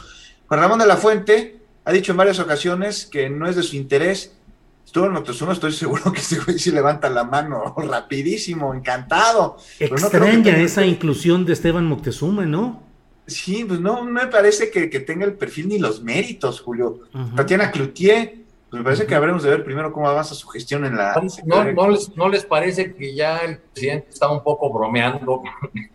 [0.46, 3.76] Juan Ramón de la Fuente ha dicho en varias ocasiones que no es de su
[3.76, 4.36] interés
[4.84, 9.56] Esteban Moctezuma, estoy seguro que ese güey sí levanta la mano rapidísimo, encantado.
[9.78, 12.82] Extraña esa inclusión de Esteban Moctezuma, ¿no?
[13.26, 17.00] Sí, pues no me parece que, tenga el perfil ni los méritos, Julio.
[17.36, 18.34] Tatiana Cloutier,
[18.68, 21.14] pues me parece que habremos de ver primero cómo avanza su gestión en la...
[21.44, 25.42] No, les, ¿No les parece que ya el presidente está un poco bromeando?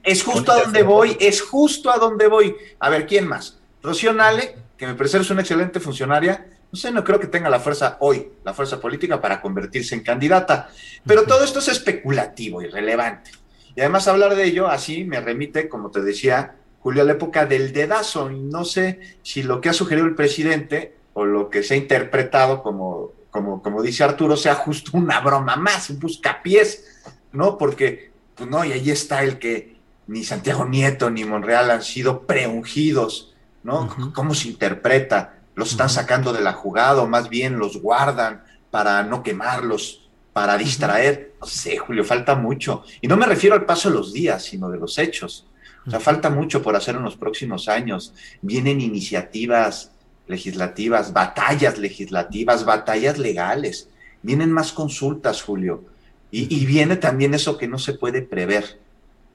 [0.02, 2.56] Es justo a donde voy, es justo a donde voy.
[2.80, 3.60] A ver, ¿quién más?
[3.84, 7.50] Rocío Nale, que me parece es una excelente funcionaria, no sé, no creo que tenga
[7.50, 10.70] la fuerza hoy, la fuerza política para convertirse en candidata,
[11.06, 13.32] pero todo esto es especulativo, irrelevante.
[13.76, 17.46] Y además hablar de ello así me remite, como te decía, Julio, a la época
[17.46, 21.64] del dedazo, y no sé si lo que ha sugerido el presidente o lo que
[21.64, 27.04] se ha interpretado como, como, como dice Arturo, sea justo una broma más, un buscapiés,
[27.32, 27.58] ¿no?
[27.58, 32.26] Porque, pues no, y ahí está el que ni Santiago Nieto ni Monreal han sido
[32.26, 33.36] preungidos,
[33.68, 33.94] ¿no?
[34.14, 35.38] ¿Cómo se interpreta?
[35.58, 40.56] los están sacando de la jugada o más bien los guardan para no quemarlos, para
[40.56, 41.34] distraer.
[41.42, 42.84] No sé, Julio, falta mucho.
[43.02, 45.48] Y no me refiero al paso de los días, sino de los hechos.
[45.88, 48.14] O sea, falta mucho por hacer en los próximos años.
[48.44, 49.92] Vienen iniciativas
[50.28, 53.90] legislativas, batallas legislativas, batallas legales.
[54.22, 55.86] Vienen más consultas, Julio.
[56.30, 58.80] Y, y, viene también eso que no se puede prever.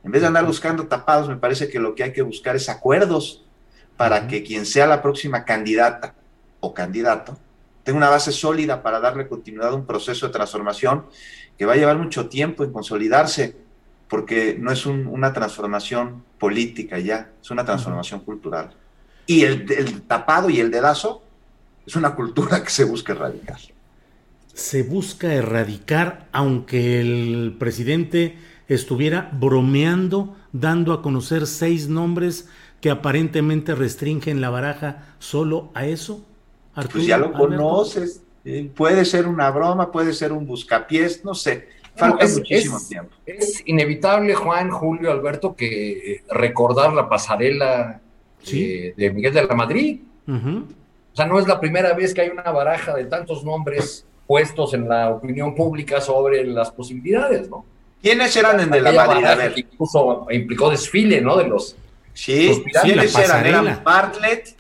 [0.05, 2.69] En vez de andar buscando tapados, me parece que lo que hay que buscar es
[2.69, 3.43] acuerdos
[4.03, 6.17] para que quien sea la próxima candidata
[6.59, 7.39] o candidato
[7.85, 11.07] tenga una base sólida para darle continuidad a un proceso de transformación
[11.57, 13.55] que va a llevar mucho tiempo en consolidarse,
[14.09, 18.75] porque no es una transformación política ya, es una transformación cultural.
[19.27, 21.23] Y el, tapado y el dedazo
[21.87, 23.61] es una cultura que se busca erradicar.
[24.53, 28.37] Se busca erradicar, aunque el presidente
[28.67, 32.49] estuviera bromeando, dando a conocer seis nombres
[32.83, 36.27] que aparentemente restringen la baraja solo a eso?
[36.93, 38.23] pues ya lo conoces.
[38.45, 41.69] Eh, puede ser una broma, puede ser un buscapiés, no sé.
[41.95, 43.15] Falta muchísimo tiempo.
[43.25, 48.01] Es inevitable, Juan, Julio, Alberto, que eh, recordar la pasarela
[48.51, 50.01] eh, de Miguel de la Madrid.
[50.27, 54.75] O sea, no es la primera vez que hay una baraja de tantos nombres puestos
[54.75, 57.65] en la opinión pública sobre las posibilidades, ¿no?
[58.03, 59.25] ¿Quiénes eran en de la Madrid?
[59.25, 59.55] A ver.
[59.57, 61.37] Incluso implicó desfile, ¿no?
[61.37, 61.77] De los
[62.15, 63.47] Sí, ¿quiénes eran?
[63.47, 64.57] Eran Bartlett,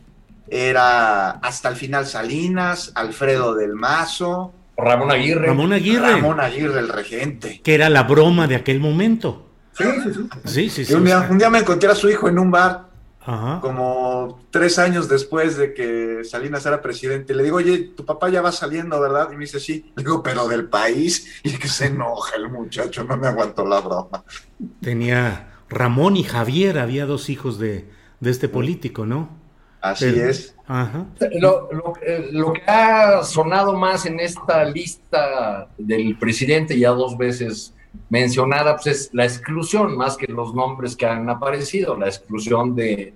[0.48, 4.52] era hasta el final Salinas, Alfredo del Mazo.
[4.76, 5.46] Ramón Aguirre.
[5.46, 6.12] Ramón Aguirre.
[6.12, 7.60] Ramón Aguirre, el regente.
[7.62, 9.48] Que era la broma de aquel momento.
[9.72, 10.92] Sí, sí, sí.
[10.92, 12.88] un, día, me encontré a su hijo en un bar,
[13.62, 17.34] como tres años después de que Salinas era presidente.
[17.34, 19.30] Le digo, oye, tu papá ya va saliendo, ¿verdad?
[19.32, 19.92] Y me dice, sí.
[19.96, 21.40] Le digo, pero del país.
[21.44, 24.22] Y que se enoja el muchacho, no me aguantó la broma.
[24.82, 27.88] Tenía Ramón y Javier, había dos hijos de,
[28.20, 29.28] este político, ¿no?
[29.80, 30.54] Así es.
[31.40, 37.74] Lo, que ha sonado más en esta lista del presidente, ya dos veces
[38.08, 43.14] mencionada, pues es la exclusión, más que los nombres que han aparecido, la exclusión de,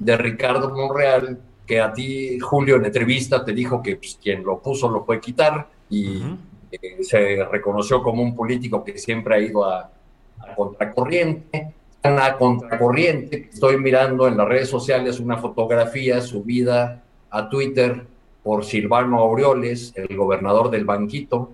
[0.00, 4.88] Ricardo Monreal, que a ti, Julio, en entrevista te dijo que pues, quien lo puso
[4.88, 6.22] lo puede quitar y
[6.70, 9.90] eh, se reconoció como un político que siempre ha ido a,
[10.38, 13.48] a contracorriente a contracorriente.
[13.52, 18.06] Estoy mirando en las redes sociales una fotografía subida a Twitter
[18.42, 21.50] por Silvano Aureoles, el gobernador del Banquito,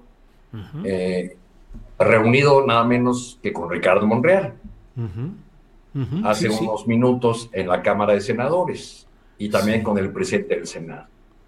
[0.85, 1.37] eh,
[1.99, 4.55] reunido nada menos que con Ricardo Monreal,
[6.25, 9.07] hace unos minutos en la Cámara de Senadores
[9.39, 11.07] y también con el presidente del Senado.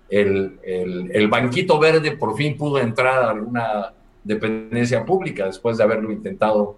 [0.08, 6.10] El, el, Banquito Verde por fin pudo entrar a alguna dependencia pública después de haberlo
[6.10, 6.76] intentado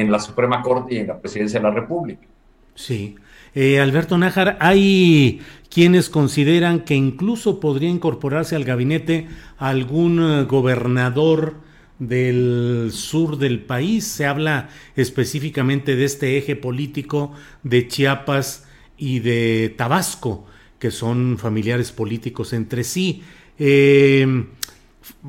[0.00, 2.26] en la Suprema Corte y en la Presidencia de la República.
[2.74, 3.16] Sí.
[3.54, 11.56] Eh, Alberto Nájar, hay quienes consideran que incluso podría incorporarse al gabinete algún eh, gobernador
[11.98, 14.04] del sur del país.
[14.06, 17.32] Se habla específicamente de este eje político
[17.64, 20.46] de Chiapas y de Tabasco,
[20.78, 23.22] que son familiares políticos entre sí.
[23.58, 24.44] Eh,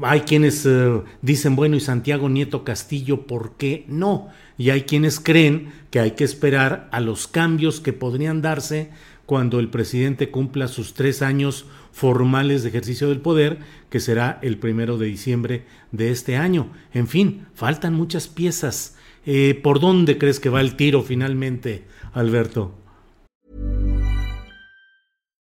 [0.03, 0.67] hay quienes
[1.21, 4.29] dicen, bueno, y Santiago Nieto Castillo, ¿por qué no?
[4.59, 8.91] Y hay quienes creen que hay que esperar a los cambios que podrían darse
[9.25, 14.57] cuando el presidente cumpla sus tres años formales de ejercicio del poder, que será el
[14.57, 16.71] primero de diciembre de este año.
[16.93, 18.97] En fin, faltan muchas piezas.
[19.25, 22.75] Eh, ¿Por dónde crees que va el tiro finalmente, Alberto?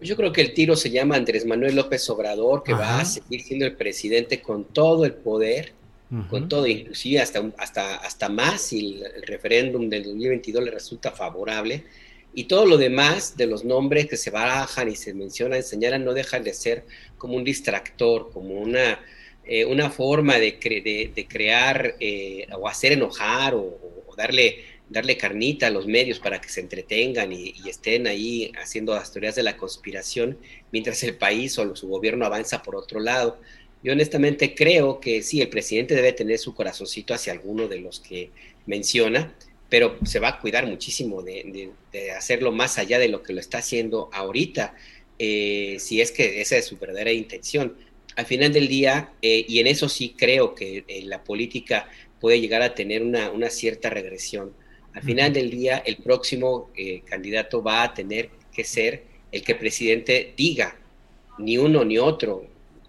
[0.00, 3.42] Yo creo que el tiro se llama Andrés Manuel López Obrador, que va a seguir
[3.42, 5.72] siendo el presidente con todo el poder,
[6.30, 11.10] con todo, inclusive hasta, hasta, hasta más si el, el referéndum del 2022 le resulta
[11.10, 11.84] favorable.
[12.34, 16.14] Y todo lo demás de los nombres que se barajan y se mencionan, señalan, no
[16.14, 16.84] dejan de ser
[17.18, 19.00] como un distractor, como una,
[19.44, 23.60] eh, una forma de, cre- de- de crear eh, o hacer enojar o,
[24.06, 28.94] o darle, darle carnita a los medios para que se entretengan y, estén ahí haciendo
[28.94, 30.38] las teorías de la conspiración
[30.72, 33.38] mientras el país o su gobierno avanza por otro lado.
[33.82, 38.00] Yo honestamente creo que sí, el presidente debe tener su corazoncito hacia alguno de los
[38.00, 38.30] que
[38.66, 39.34] menciona,
[39.68, 41.70] pero se va a cuidar muchísimo de,
[42.16, 44.74] hacerlo más allá de lo que lo está haciendo ahorita,
[45.18, 47.76] eh, si es que esa es su verdadera intención.
[48.16, 51.88] Al final del día, eh, y en eso sí creo que eh, la política
[52.20, 54.52] puede llegar a tener una cierta regresión.
[54.98, 59.52] Al final del día, el próximo eh, candidato va a tener que ser el que
[59.52, 60.76] el presidente diga,
[61.38, 62.44] ni uno ni otro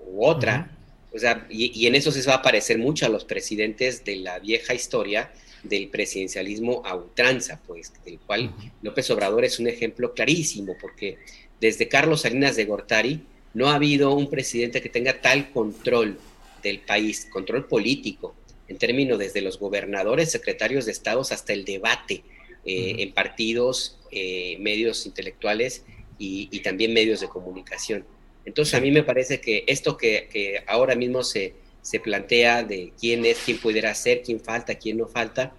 [0.08, 0.76] u otra.
[1.14, 4.16] O sea, y, y en eso se va a parecer mucho a los presidentes de
[4.16, 5.32] la vieja historia
[5.62, 8.52] del presidencialismo a ultranza, pues, del cual
[8.82, 11.20] López Obrador es un ejemplo clarísimo, porque
[11.62, 13.22] desde Carlos Salinas de Gortari
[13.54, 16.18] no ha habido un presidente que tenga tal control
[16.64, 18.34] del país, control político,
[18.70, 22.24] en términos desde los gobernadores, secretarios de estados hasta el debate
[22.66, 25.84] eh, en partidos, eh, medios intelectuales
[26.18, 28.06] y, y también medios de comunicación.
[28.46, 32.94] Entonces a mí me parece que esto que, que ahora mismo se, se plantea de
[33.00, 35.54] quién es, quién pudiera ser, quién falta, quién no falta,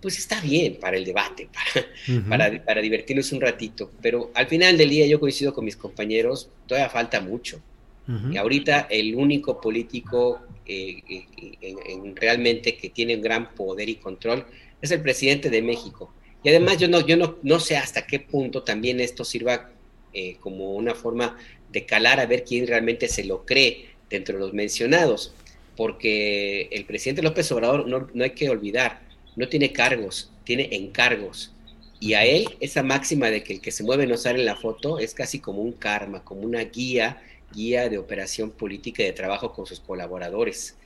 [0.00, 1.86] pues está bien para el debate, para,
[2.18, 2.28] Ujú.
[2.28, 3.90] para, para divertirnos un ratito.
[4.00, 7.60] Pero al final del día yo coincido con mis compañeros, todavía falta mucho.
[8.06, 8.32] Ujú.
[8.32, 11.24] Y ahorita el único político eh, eh,
[11.60, 14.46] en- en realmente que tiene un gran poder y control
[14.80, 16.12] es el presidente de México.
[16.42, 19.70] Y además yo no, yo no, no sé hasta qué punto también esto sirva
[20.12, 21.36] eh, como una forma
[21.70, 25.34] de calar a ver quién realmente se lo cree dentro de los mencionados.
[25.76, 29.02] Porque el presidente López Obrador, no, no hay que olvidar,
[29.36, 31.52] no tiene cargos, tiene encargos.
[32.00, 34.56] Y a él, esa máxima de que el que se mueve no sale en la
[34.56, 39.12] foto es casi como un karma, como una guía, guía de operación política y de
[39.12, 40.76] trabajo con sus colaboradores.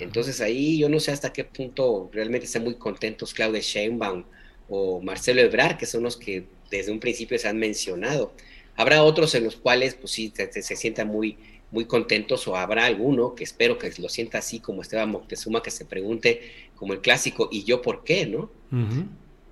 [0.00, 4.24] Entonces ahí yo no sé hasta qué punto realmente están muy contentos Claudia Sheinbaum
[4.68, 8.32] o Marcelo Ebrard, que son los que desde un principio se han mencionado.
[8.76, 11.38] Habrá otros en los cuales pues sí se, se sientan muy,
[11.70, 15.70] muy contentos o habrá alguno que espero que lo sienta así como Esteban Moctezuma que
[15.70, 16.40] se pregunte
[16.74, 18.26] como el clásico ¿y yo por qué?
[18.26, 18.50] ¿no?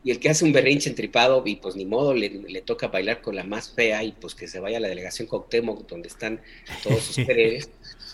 [0.04, 3.20] Y el que hace un berrinche entripado y pues ni modo, le, le toca bailar
[3.20, 6.40] con la más fea y pues que se vaya a la delegación Cuauhtémoc donde están
[6.82, 7.70] todos sus quereres,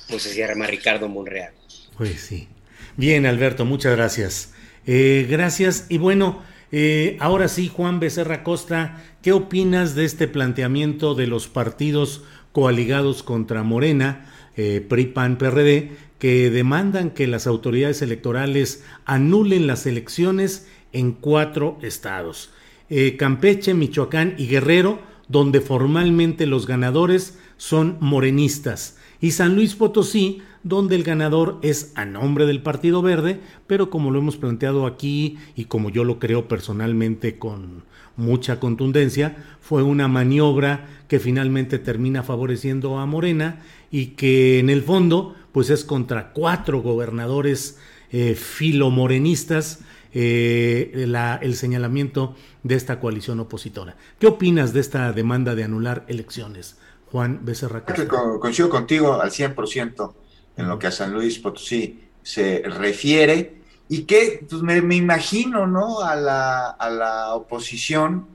[0.08, 1.52] pues se llama Ricardo Monreal.
[1.96, 2.48] Pues sí.
[2.96, 4.52] Bien, Alberto, muchas gracias.
[4.86, 5.86] Eh, gracias.
[5.88, 11.48] Y bueno, eh, ahora sí, Juan Becerra Costa, ¿qué opinas de este planteamiento de los
[11.48, 12.22] partidos
[12.52, 19.86] coaligados contra Morena, eh, PRI, PAN, PRD, que demandan que las autoridades electorales anulen las
[19.86, 22.50] elecciones en cuatro estados?
[22.90, 30.42] Eh, Campeche, Michoacán y Guerrero, donde formalmente los ganadores son morenistas, y San Luis Potosí,
[30.62, 35.38] donde el ganador es a nombre del Partido Verde, pero como lo hemos planteado aquí
[35.56, 37.82] y como yo lo creo personalmente con
[38.16, 43.60] mucha contundencia, fue una maniobra que finalmente termina favoreciendo a Morena
[43.90, 47.78] y que en el fondo pues es contra cuatro gobernadores
[48.10, 49.80] eh, filomorenistas
[50.12, 53.96] eh, la- el señalamiento de esta coalición opositora.
[54.18, 56.78] ¿Qué opinas de esta demanda de anular elecciones,
[57.10, 60.14] Juan Becerra co- Coincido contigo al 100%
[60.56, 65.66] en lo que a San Luis Potosí se refiere y que pues, me, me imagino,
[65.66, 66.00] ¿no?
[66.00, 68.26] A la, a la oposición,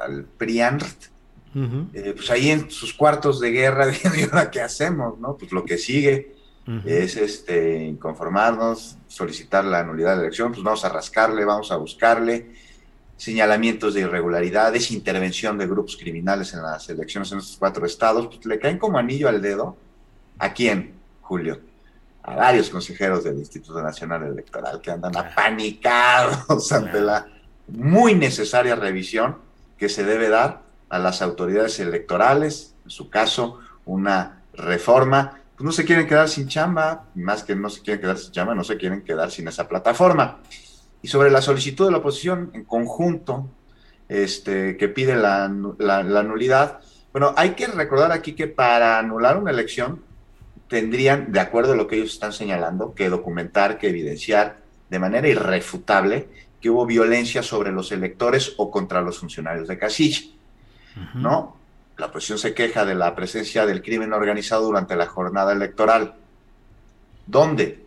[0.00, 1.10] al PRIANRT,
[1.94, 5.18] eh, pues ahí en sus cuartos de guerra, diciendo, ¿y ahora qué hacemos?
[5.18, 5.36] ¿no?
[5.36, 6.36] Pues lo que sigue
[6.84, 11.76] es este, conformarnos, solicitar la nulidad de la elección, pues vamos a rascarle, vamos a
[11.76, 12.52] buscarle.
[13.16, 18.46] señalamientos de irregularidades, intervención de grupos criminales en las elecciones en estos cuatro estados, pues
[18.46, 19.76] le caen como anillo al dedo.
[20.38, 21.60] ¿A quién, Julio?
[22.22, 27.26] A varios consejeros del Instituto Nacional Electoral que andan apanicados ante la
[27.68, 29.36] muy necesaria revisión
[29.76, 35.39] que se debe dar a las autoridades electorales, en su caso, una reforma.
[35.60, 38.54] Pues no se quieren quedar sin chamba, más que no se quieren quedar sin chamba,
[38.54, 40.38] no se quieren quedar sin esa plataforma.
[41.02, 43.46] Y sobre la solicitud de la oposición en conjunto,
[44.08, 46.80] este, que pide la, la nulidad,
[47.12, 50.02] bueno, hay que recordar aquí que para anular una elección
[50.66, 55.28] tendrían, de acuerdo a lo que ellos están señalando, que documentar, que evidenciar de manera
[55.28, 60.22] irrefutable que hubo violencia sobre los electores o contra los funcionarios de casilla.
[61.12, 61.59] ¿No?
[62.00, 66.14] La oposición se queja de la presencia del crimen organizado durante la jornada electoral.
[67.26, 67.84] ¿Dónde?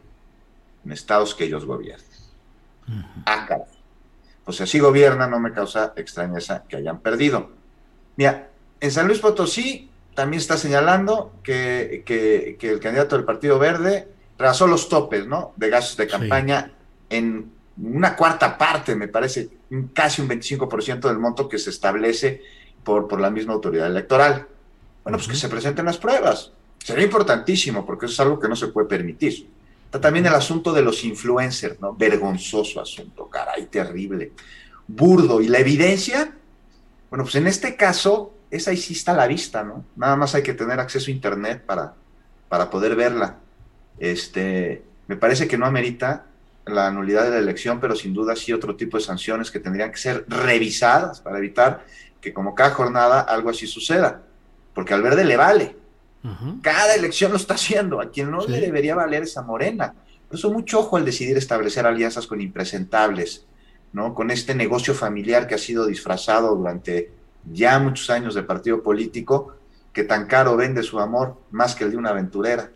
[0.85, 2.05] En estados que ellos gobiernan.
[3.25, 3.65] Ah, caray.
[4.45, 7.49] Pues si así gobiernan, no me causa extrañeza que hayan perdido.
[8.15, 8.49] Mira,
[8.79, 12.03] en San Luis Potosí también está señalando que,
[12.61, 15.53] el candidato del Partido Verde rebasó los topes, ¿no?
[15.55, 16.71] De gastos de campaña
[17.09, 17.51] en
[17.81, 19.49] una cuarta parte, me parece,
[19.91, 22.43] casi un 25% del monto que se establece
[22.83, 24.47] por, por la misma autoridad electoral.
[25.03, 26.51] Bueno, pues que se presenten las pruebas.
[26.83, 29.47] Sería importantísimo, porque eso es algo que no se puede permitir.
[29.85, 31.93] Está también el asunto de los influencers, ¿no?
[31.93, 34.31] Vergonzoso asunto, caray, terrible.
[34.87, 35.39] Burdo.
[35.41, 36.33] ¿Y la evidencia?
[37.09, 39.85] Bueno, pues en este caso, esa ahí sí está a la vista, ¿no?
[39.95, 41.93] Nada más hay que tener acceso a Internet para,
[42.49, 43.37] para poder verla.
[43.99, 46.25] Este, me parece que no amerita
[46.65, 49.91] la nulidad de la elección, pero sin duda sí otro tipo de sanciones que tendrían
[49.91, 51.85] que ser revisadas para evitar
[52.23, 54.23] que como cada jornada algo así suceda,
[54.73, 55.75] porque al verde le vale.
[56.61, 59.93] Cada elección lo está haciendo, a quien no le debería valer esa morena.
[60.29, 63.45] Por eso mucho ojo al decidir establecer alianzas con impresentables,
[63.91, 64.13] ¿no?
[64.13, 67.11] Con este negocio familiar que ha sido disfrazado durante
[67.51, 69.57] ya muchos años de partido político,
[69.91, 72.71] que tan caro vende su amor más que el de una aventurera.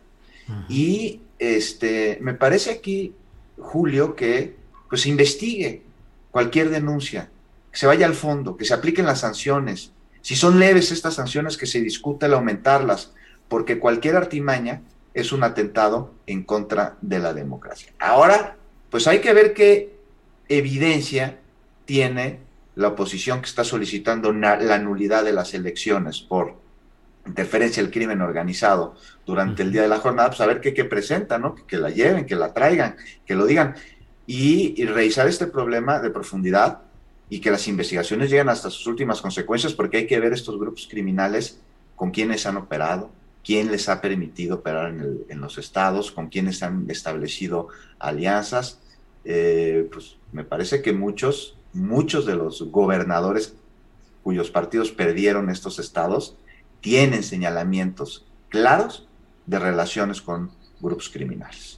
[0.67, 3.15] Y este, me parece aquí
[3.57, 4.57] Julio, que
[4.89, 5.83] pues investigue
[6.31, 7.29] cualquier denuncia,
[7.77, 9.91] que se vaya al fondo, que se apliquen las sanciones.
[10.21, 13.13] Si son leves estas sanciones, que se discute el aumentarlas,
[13.47, 14.81] porque cualquier artimaña
[15.13, 17.93] es un atentado en contra de la democracia.
[17.99, 18.57] Ahora,
[18.89, 19.95] pues hay que ver qué
[20.49, 21.37] evidencia
[21.85, 22.39] tiene
[22.73, 26.55] la oposición que está solicitando la nulidad de las elecciones por
[27.27, 30.85] interferencia del crimen organizado durante el día de la jornada, pues a ver qué, qué
[30.85, 31.53] presenta, ¿no?
[31.53, 33.75] Que, la lleven, que la traigan, que lo digan.
[34.25, 36.86] Y, revisar este problema de profundidad
[37.29, 40.87] y que las investigaciones lleguen hasta sus últimas consecuencias, porque hay que ver estos grupos
[40.89, 41.59] criminales
[41.95, 43.09] con quienes han operado,
[43.43, 44.89] quién les ha permitido operar
[45.29, 47.67] en, los estados, con quienes han establecido
[47.99, 48.79] alianzas.
[49.25, 53.55] Eh, pues me parece que muchos, muchos de los gobernadores
[54.27, 56.35] cuyos partidos perdieron estos estados,
[56.81, 59.07] tienen señalamientos claros
[59.45, 60.51] de relaciones con
[60.81, 61.76] grupos criminales.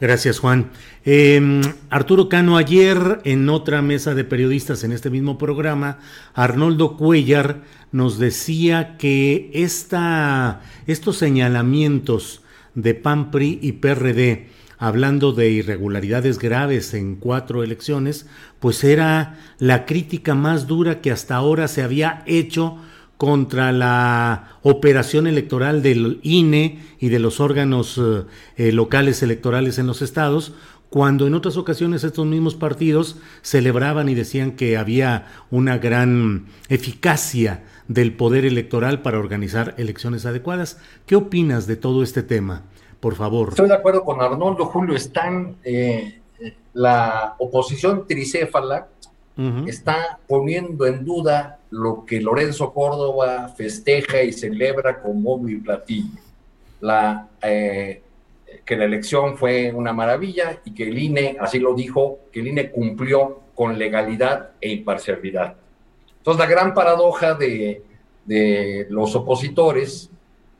[0.00, 0.70] Gracias, Juan.
[1.04, 5.98] Em, Arturo Cano, ayer en otra mesa de periodistas en este mismo programa,
[6.32, 12.40] Arnoldo Cuellar nos decía que esta, estos señalamientos
[12.74, 14.48] de PAMPRI y PRD,
[14.78, 18.26] hablando de irregularidades graves en cuatro elecciones,
[18.58, 22.78] pues era la crítica más dura que hasta ahora se había hecho
[23.20, 28.24] contra la operación electoral del INE y de los órganos eh,
[28.56, 30.54] eh, locales electorales en los estados,
[30.88, 37.62] cuando en otras ocasiones estos mismos partidos celebraban y decían que había una gran eficacia
[37.88, 40.78] del poder electoral para organizar elecciones adecuadas.
[41.04, 42.62] ¿Qué opinas de todo este tema?
[43.00, 43.50] Por favor.
[43.50, 44.96] Estoy de acuerdo con Arnoldo Julio.
[44.96, 46.22] Están eh,
[46.72, 48.88] la oposición tricéfala
[49.66, 56.18] está poniendo en duda lo que Lorenzo Córdoba festeja y celebra con bombo y platillo.
[56.80, 58.02] La, eh,
[58.64, 62.48] que la elección fue una maravilla y que el INE, así lo dijo, que el
[62.48, 65.54] INE cumplió con legalidad e imparcialidad.
[66.18, 67.82] Entonces, la gran paradoja de,
[68.24, 70.10] de los opositores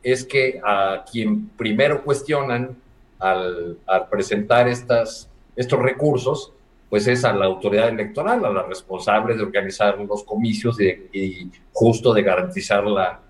[0.03, 2.77] es que a quien primero cuestionan
[3.19, 6.53] al, al presentar estas, estos recursos
[6.91, 12.13] pues es a la autoridad electoral, a la responsable de organizar los comicios y justo
[12.13, 13.21] de garantizar la,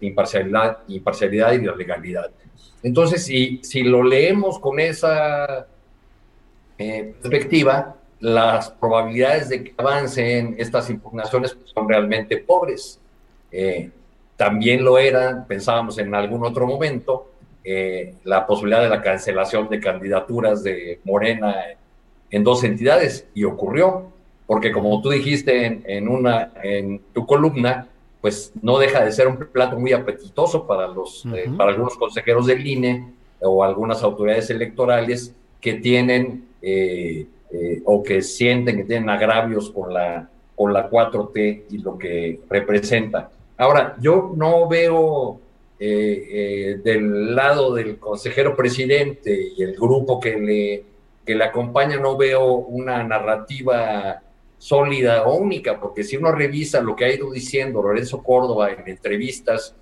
[0.00, 2.30] imparcialidad, y la legalidad.
[2.82, 5.66] Entonces, si, si lo leemos con esa
[6.78, 13.00] eh, perspectiva, las probabilidades de que avancen estas impugnaciones son realmente pobres.
[13.50, 13.90] Eh,
[14.36, 17.30] también lo eran, pensábamos en algún otro momento,
[17.62, 21.54] eh, la posibilidad de la cancelación de candidaturas de Morena
[22.30, 24.12] en dos entidades y ocurrió.
[24.46, 27.86] porque como tú dijiste en, una, en tu columna,
[28.20, 32.46] pues no deja de ser un plato muy apetitoso para, los, eh, para algunos consejeros
[32.46, 39.08] del INE o algunas autoridades electorales que tienen eh, eh, o que sienten que tienen
[39.08, 43.30] agravios con la, con la 4T y lo que representa.
[43.56, 45.40] Ahora, yo no veo
[45.78, 50.84] del lado del consejero presidente y el grupo que le,
[51.24, 54.22] que le acompaña, no veo una narrativa
[54.58, 58.88] sólida o única, porque si uno revisa lo que ha ido diciendo Lorenzo Córdoba en
[58.88, 59.74] entrevistas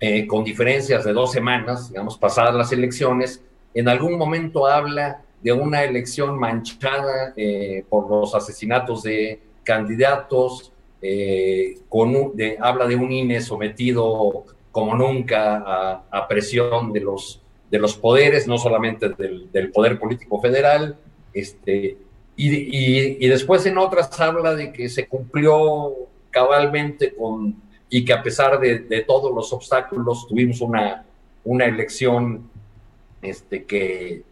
[0.00, 3.42] eh, con diferencias de dos semanas, digamos, pasadas las elecciones,
[3.72, 11.78] en algún momento habla de una elección manchada eh, por los asesinatos de candidatos, eh,
[11.88, 17.96] con de, habla de un INE sometido como nunca a, presión de los, de los
[17.96, 20.96] poderes, no solamente del, del poder político federal,
[21.32, 21.98] este,
[22.36, 25.92] y, después en otras habla de que se cumplió
[26.30, 27.56] cabalmente con,
[27.88, 31.04] y que a pesar de, todos los obstáculos tuvimos una,
[31.44, 32.50] una elección
[33.22, 34.22] este, que,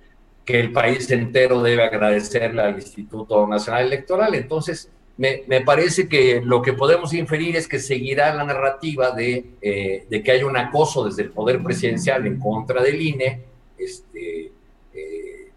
[0.45, 4.35] que el país entero debe agradecerle al Instituto Nacional Electoral.
[4.35, 9.45] Entonces, me, me, parece que lo que podemos inferir es que seguirá la narrativa de,
[9.61, 13.41] eh, de, que hay un acoso desde el poder presidencial en contra del INE,
[13.79, 14.51] este,
[14.95, 15.51] eh,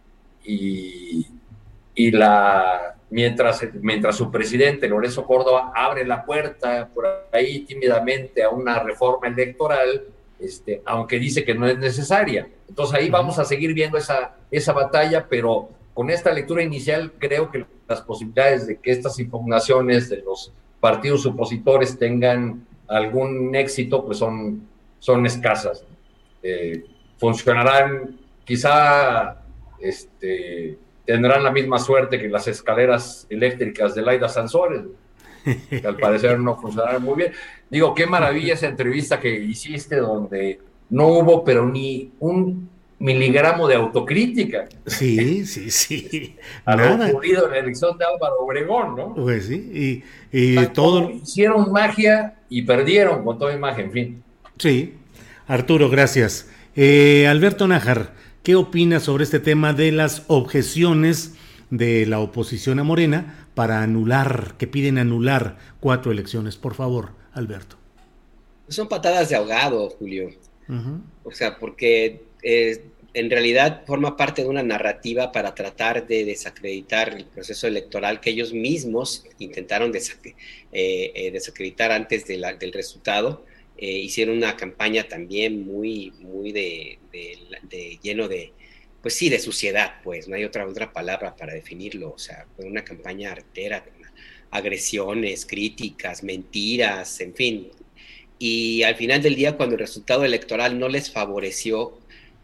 [0.44, 1.26] y,
[1.96, 8.50] y la, mientras, mientras su presidente, Lorenzo Córdoba, abre la puerta por ahí tímidamente a
[8.50, 10.04] una reforma electoral,
[10.40, 12.48] este, aunque dice que no es necesaria.
[12.68, 17.52] Entonces ahí vamos a seguir viendo esa, esa batalla, pero con esta lectura inicial creo
[17.52, 24.18] que las posibilidades de que estas impugnaciones de los partidos opositores tengan algún éxito, pues
[24.18, 24.68] son,
[25.00, 25.84] son escasas.
[26.44, 26.84] Eh,
[27.18, 29.42] funcionarán quizá
[29.80, 34.84] este, tendrán la misma suerte que las escaleras eléctricas de Laida Sansores,
[35.70, 37.34] que al parecer no funcionaron muy bien.
[37.70, 40.60] Digo, qué maravilla esa entrevista que hiciste donde
[40.90, 42.70] no hubo pero ni un
[43.00, 44.68] miligramo de autocrítica.
[44.86, 46.36] Sí, sí, sí.
[46.64, 49.14] A lo ocurrido en la elección de Álvaro Obregón, ¿no?
[49.16, 51.10] Pues sí, y, todo...
[51.10, 54.24] Hicieron magia y perdieron con toda imagen, en fin.
[54.58, 54.94] Sí,
[55.48, 56.50] Arturo, gracias.
[56.76, 58.12] Eh, Alberto Nájar,
[58.46, 61.34] ¿Qué opina sobre este tema de las objeciones
[61.72, 66.56] de la oposición a Morena para anular, que piden anular cuatro elecciones?
[66.56, 67.78] Por favor, Alberto.
[68.68, 70.30] Son patadas de ahogado, Julio.
[71.24, 77.10] O sea, porque eh, en realidad forma parte de una narrativa para tratar de desacreditar
[77.10, 80.34] el proceso electoral que ellos mismos intentaron eh,
[80.72, 83.46] eh, desacreditar antes del resultado
[83.78, 86.98] hicieron una campaña también muy, muy de,
[88.02, 88.54] lleno de,
[89.02, 92.64] pues sí, de suciedad, pues, no hay otra, otra palabra para definirlo, o sea, fue
[92.64, 93.84] una campaña artera,
[94.56, 97.72] agresiones, críticas, mentiras, en fin.
[98.38, 101.98] Y al final del día, cuando el resultado electoral no les favoreció,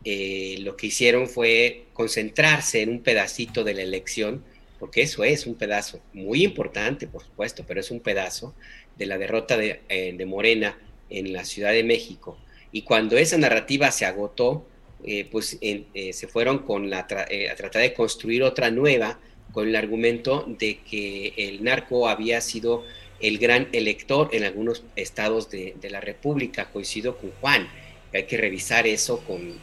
[0.04, 4.44] eh, lo que hicieron fue concentrarse en un pedacito de la elección,
[4.80, 8.56] porque eso es un pedazo muy importante, por supuesto, pero es un pedazo
[8.98, 10.78] de la derrota de, eh, Morena
[11.10, 12.38] en la Ciudad de México.
[12.72, 14.66] Y cuando esa narrativa se agotó,
[15.04, 19.20] eh, pues se fueron con la a tratar de construir otra nueva
[19.52, 22.84] con el argumento de que el narco había sido
[23.22, 27.68] el gran elector en algunos estados de, la República, coincido con Juan,
[28.14, 29.54] hay que revisar eso con,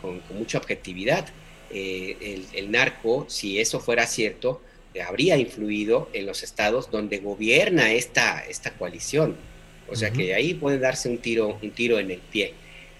[0.00, 1.28] con, mucha objetividad.
[1.70, 4.60] el, el, narco, si eso fuera cierto,
[5.00, 9.36] habría influido en los estados donde gobierna esta, esta coalición.
[9.88, 12.54] O sea que ahí puede darse un tiro, un tiro en el pie.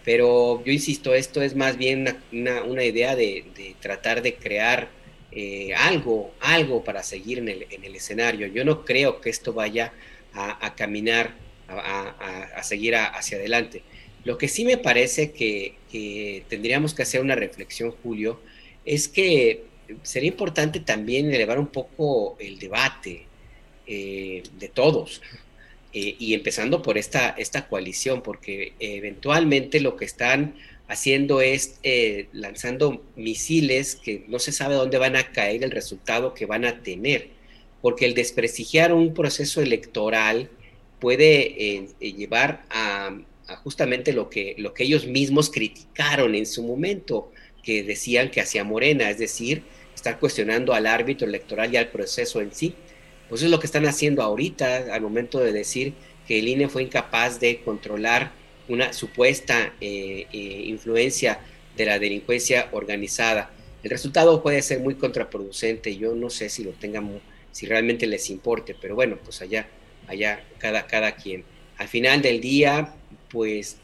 [0.05, 3.45] Pero yo insisto, esto es más bien una, idea de,
[3.81, 4.89] tratar de crear
[5.37, 8.47] eh, algo, algo para seguir en el, en el, escenario.
[8.47, 9.93] Yo no creo que esto vaya
[10.33, 11.35] a, caminar,
[11.69, 13.83] a, seguir hacia adelante.
[14.25, 15.75] Lo que sí me parece que,
[16.49, 18.41] tendríamos que hacer una reflexión, Julio,
[18.85, 19.65] es que
[20.03, 23.27] sería importante también elevar un poco el debate
[23.87, 25.21] eh, de todos.
[25.93, 30.55] Eh, y empezando por esta, esta coalición, porque eventualmente lo que están
[30.89, 36.35] haciendo es eh, lanzando misiles que no se sabe dónde van a caer el resultado
[36.35, 37.29] que van a tener,
[37.81, 40.51] porque el desprestigiar un proceso electoral
[41.01, 43.17] puede eh, llevar a,
[43.63, 47.31] justamente lo que, lo que ellos mismos criticaron en su momento,
[47.63, 49.63] que decían que hacía Morena, es decir,
[49.95, 52.75] estar cuestionando al árbitro electoral y al proceso en sí.
[53.29, 55.95] Pues es lo que están haciendo ahorita al momento de decir
[56.27, 58.33] que el INE fue incapaz de controlar
[58.69, 61.41] una supuesta eh, eh, influencia
[61.77, 63.51] de la delincuencia organizada.
[63.83, 65.97] El resultado puede ser muy contraproducente.
[65.97, 67.21] Yo no sé si lo tengan,
[67.53, 69.69] si realmente les importe, pero bueno, pues allá,
[70.07, 71.45] allá cada, cada quien.
[71.77, 72.95] Al final del día,
[73.31, 73.79] pues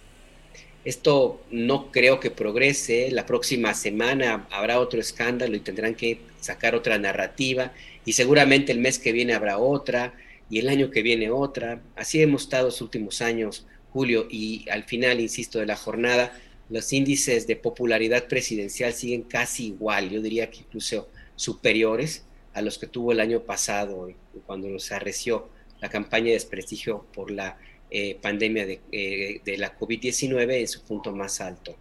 [0.85, 3.11] esto no creo que progrese.
[3.11, 7.73] La próxima semana habrá otro escándalo y tendrán que sacar otra narrativa
[8.05, 10.15] y seguramente el mes que viene habrá otra
[10.49, 11.83] y el año que viene otra.
[11.97, 16.33] Así hemos estado los últimos años, Julio, y al final, insisto, de la jornada,
[16.71, 22.25] los índices de popularidad presidencial siguen casi igual, yo diría que incluso superiores
[22.55, 24.09] a los que tuvo el año pasado,
[24.47, 25.49] cuando nos arreció
[25.81, 27.57] la campaña de desprestigio por la
[27.91, 31.77] eh, pandemia eh, de, la COVID-19 en su punto más alto,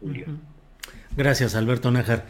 [0.00, 0.26] Julio.
[1.16, 2.26] Gracias, Alberto Nájar.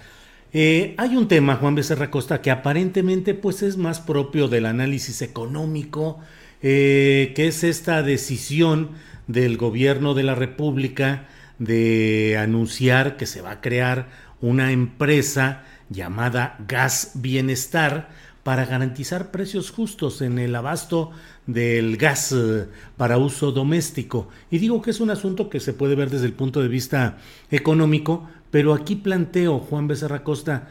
[0.53, 5.21] Eh, hay un tema, Juan Becerra Costa, que aparentemente pues, es más propio del análisis
[5.23, 6.21] económico,
[6.61, 8.93] que es esta decisión
[9.27, 11.27] del gobierno de la República
[11.59, 14.09] de anunciar que se va a crear
[14.41, 18.09] una empresa llamada Gas Bienestar
[18.43, 21.11] para garantizar precios justos en el abasto
[21.47, 22.67] del gas eh,
[22.97, 24.29] para uso doméstico.
[24.51, 27.17] Y digo que es un asunto que se puede ver desde el punto de vista
[27.51, 30.69] económico, pero aquí planteo, Juan Becerra Costa,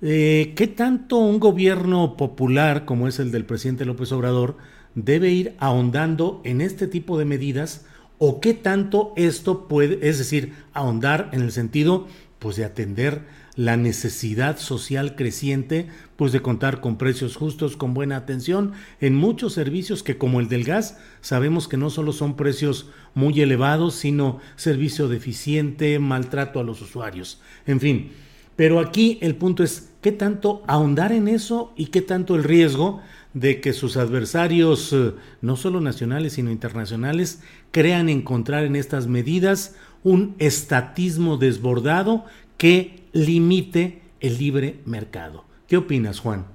[0.00, 4.56] eh, ¿qué tanto un gobierno popular como es el del presidente López Obrador
[4.94, 7.84] debe ir ahondando en este tipo de medidas
[8.22, 12.06] o qué tanto esto puede, es decir, ahondar en el sentido
[12.38, 13.22] pues de atender
[13.56, 19.54] la necesidad social creciente, pues de contar con precios justos, con buena atención en muchos
[19.54, 24.38] servicios que como el del gas, sabemos que no solo son precios muy elevados, sino
[24.56, 28.12] servicio deficiente, maltrato a los usuarios, en fin.
[28.54, 33.00] Pero aquí el punto es qué tanto ahondar en eso y qué tanto el riesgo
[33.34, 37.40] de que sus adversarios, eh, no solo nacionales, sino internacionales,
[37.70, 42.24] crean encontrar en estas medidas un estatismo desbordado
[42.56, 45.44] que limite el libre mercado.
[45.66, 46.46] ¿Qué opinas, Juan?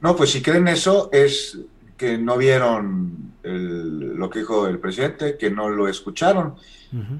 [0.00, 1.58] No, pues si creen eso es
[1.96, 6.54] que no vieron lo que dijo el presidente, que no lo escucharon,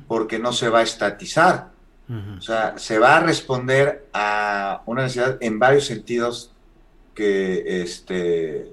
[0.06, 1.70] porque no se va a estatizar.
[2.08, 6.52] O sea, se va a responder a una necesidad en varios sentidos
[7.14, 8.66] que, este,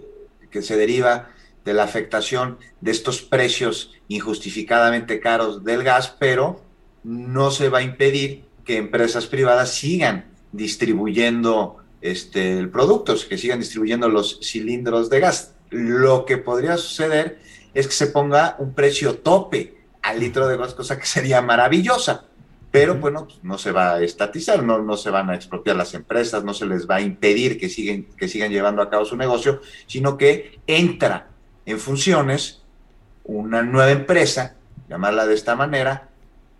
[0.50, 1.30] que se deriva
[1.66, 6.62] de la afectación de estos precios injustificadamente caros del gas, pero
[7.04, 14.08] no se va a impedir que empresas privadas sigan distribuyendo este, el que sigan distribuyendo
[14.10, 15.56] los cilindros de gas.
[15.72, 17.40] Lo que podría suceder
[17.74, 22.26] es que se ponga un precio tope al litro de gas, cosa que sería maravillosa.
[22.76, 25.94] Pero bueno, pues, no se va a estatizar, no, no se van a expropiar las
[25.94, 29.16] empresas, no se les va a impedir que, siguen, que sigan llevando a cabo su
[29.16, 31.30] negocio, sino que entra
[31.66, 32.64] en funciones
[33.24, 34.58] una nueva empresa,
[34.90, 36.10] llamarla de esta manera,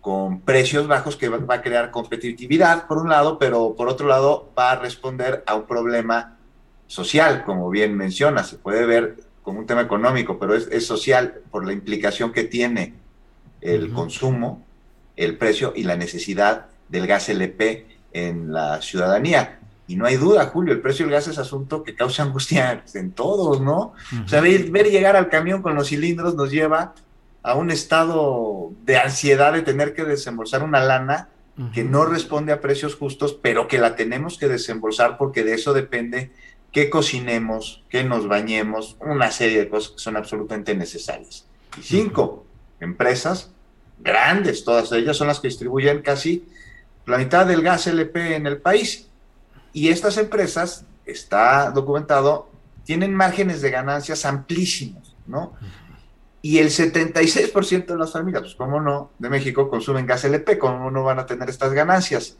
[0.00, 4.50] con precios bajos que va a crear competitividad, por un lado, pero por otro lado
[4.58, 6.38] va a responder a un problema
[6.86, 11.66] social, como bien menciona, se puede ver como un tema económico, pero es, social por
[11.66, 12.94] la implicación que tiene
[13.60, 14.65] el consumo,
[15.16, 19.60] el precio y la necesidad del gas LP en la ciudadanía.
[19.88, 23.12] Y no hay duda, Julio, el precio del gas es asunto que causa angustia en
[23.12, 23.94] todos, ¿no?
[24.24, 26.94] O sea, ver, ver, llegar al camión con los cilindros nos lleva
[27.42, 31.28] a un estado de ansiedad de tener que desembolsar una lana
[31.72, 35.72] que no responde a precios justos, pero que la tenemos que desembolsar porque de eso
[35.72, 36.30] depende
[36.70, 41.46] que cocinemos, que nos bañemos, una serie de cosas que son absolutamente necesarias.
[41.78, 42.44] Y cinco,
[42.80, 43.54] empresas
[43.98, 46.46] grandes, todas ellas son las que distribuyen casi
[47.06, 49.08] la mitad del gas LP en el país.
[49.72, 52.50] Y estas empresas, está documentado,
[52.84, 55.52] tienen márgenes de ganancias amplísimos, ¿no?
[56.46, 60.92] y el 76% de las familias, pues cómo no, de México consumen gas LP, cómo
[60.92, 62.36] no van a tener estas ganancias.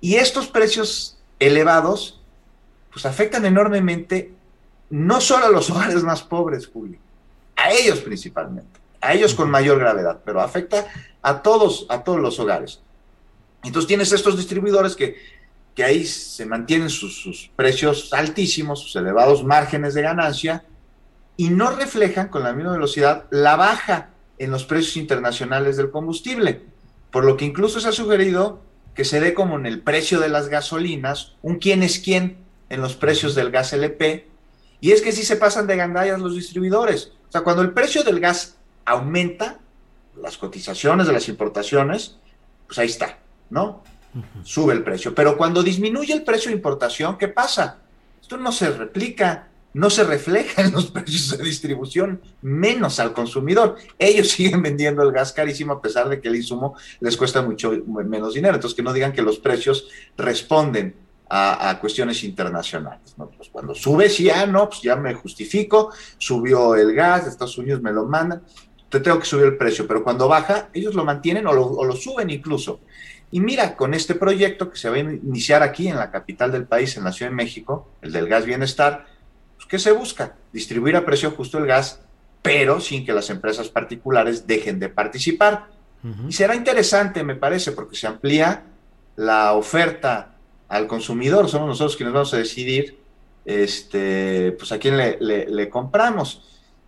[0.00, 2.20] Y estos precios elevados,
[2.92, 4.34] pues afectan enormemente
[4.88, 6.98] no solo a los hogares más pobres, Julio,
[7.54, 10.86] a ellos principalmente, a ellos con mayor gravedad, pero afecta
[11.22, 12.80] a todos, a todos los hogares.
[13.62, 15.16] Entonces tienes estos distribuidores que,
[15.74, 20.64] que ahí se mantienen sus, precios altísimos, sus elevados márgenes de ganancia,
[21.36, 26.62] y no reflejan con la misma velocidad la baja en los precios internacionales del combustible,
[27.10, 28.62] por lo que incluso se ha sugerido
[28.94, 32.38] que se dé como en el precio de las gasolinas, un quién es quién
[32.68, 34.28] en los precios del gas LP,
[34.80, 37.12] y es que si se pasan de gandallas los distribuidores.
[37.28, 39.58] O sea, cuando el precio del gas aumenta,
[40.20, 42.16] las cotizaciones de las importaciones,
[42.66, 43.18] pues ahí está,
[43.48, 43.82] ¿no?
[44.42, 45.14] Sube el precio.
[45.14, 47.78] Pero cuando disminuye el precio de importación, ¿qué pasa?
[48.20, 53.76] Esto no se replica no se refleja en los precios de distribución, menos al consumidor.
[53.98, 57.72] Ellos siguen vendiendo el gas carísimo a pesar de que el insumo les cuesta mucho
[57.86, 58.54] menos dinero.
[58.54, 60.94] Entonces, que no digan que los precios responden
[61.32, 63.14] a, cuestiones internacionales.
[63.16, 63.30] ¿no?
[63.30, 67.80] Pues cuando sube, sí, ya no, pues ya me justifico, subió el gas, Estados Unidos
[67.80, 68.42] me lo mandan,
[68.90, 71.84] te tengo que subir el precio, pero cuando baja, ellos lo mantienen o lo, o
[71.84, 72.80] lo suben incluso.
[73.30, 76.66] Y mira, con este proyecto que se va a iniciar aquí en la capital del
[76.66, 79.06] país, en la Ciudad de México, el del gas bienestar,
[79.56, 80.34] pues, ¿qué se busca?
[80.52, 82.00] Distribuir a precio justo el gas,
[82.42, 85.68] pero sin que las empresas particulares dejen de participar.
[86.26, 88.64] Y será interesante, me parece, porque se amplía
[89.16, 90.34] la oferta
[90.66, 92.98] al consumidor, somos nosotros quienes vamos a decidir
[93.44, 96.42] este, pues a quién le, le, compramos.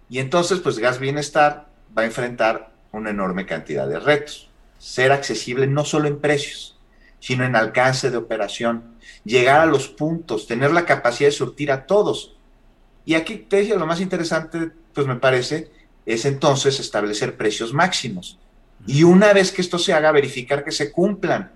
[0.09, 4.51] Y entonces, pues Gas Bienestar va a enfrentar una enorme cantidad de retos.
[4.79, 6.79] Ser accesible no solo en precios,
[7.21, 11.87] sino en alcance de operación, llegar a los puntos, tener la capacidad de surtir a
[11.87, 12.37] todos.
[13.05, 15.71] Y aquí te decía, lo más interesante, pues me parece,
[16.05, 18.39] es entonces establecer precios máximos.
[18.87, 21.53] Y una vez que esto se haga, verificar que se cumplan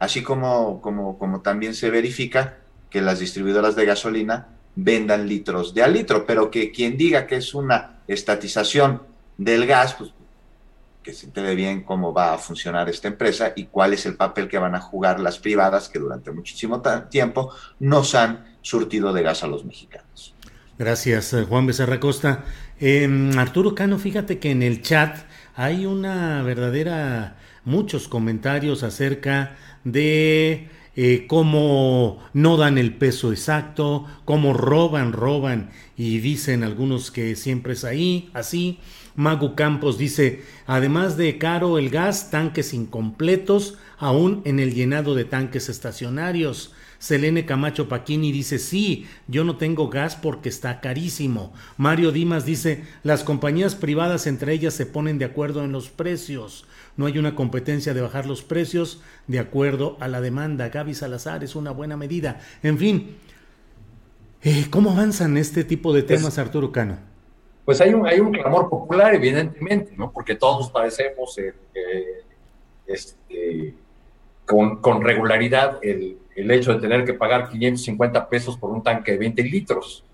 [0.00, 5.82] así como, como, como también se verifica que las distribuidoras de gasolina vendan litros de
[5.82, 9.02] al litro, pero que quien diga que es una estatización
[9.40, 10.12] del gas, pues
[11.02, 14.48] que se entere bien cómo va a funcionar esta empresa y cuál es el papel
[14.48, 19.42] que van a jugar las privadas que durante muchísimo tiempo nos han surtido de gas
[19.42, 20.34] a los mexicanos.
[20.78, 22.44] Gracias, eh, Juan Becerra Costa.
[22.78, 25.16] Em, Arturo Cano, fíjate que en el chat
[25.54, 34.52] hay una verdadera, muchos comentarios acerca de eh, cómo no dan el peso exacto, cómo
[34.52, 38.80] roban, roban y dicen algunos que siempre es ahí, así.
[39.16, 45.24] Magu Campos dice, además de caro el gas, tanques incompletos, aún en el llenado de
[45.24, 46.72] tanques estacionarios.
[46.98, 51.54] Selene Camacho Paquini dice, sí, yo no tengo gas porque está carísimo.
[51.78, 56.66] Mario Dimas dice, las compañías privadas entre ellas se ponen de acuerdo en los precios.
[56.96, 60.68] No hay una competencia de bajar los precios de acuerdo a la demanda.
[60.68, 62.40] Gaby Salazar es una buena medida.
[62.62, 63.16] En fin,
[64.42, 67.09] eh, ¿cómo avanzan este tipo de temas, Arturo Cano?
[67.64, 70.10] Pues hay un, hay un clamor popular, evidentemente, ¿no?
[70.10, 71.54] Porque todos padecemos eh,
[72.86, 73.74] este,
[74.44, 79.12] con, con regularidad el el hecho de tener que pagar 550 pesos por un tanque
[79.12, 80.04] de 20 litros.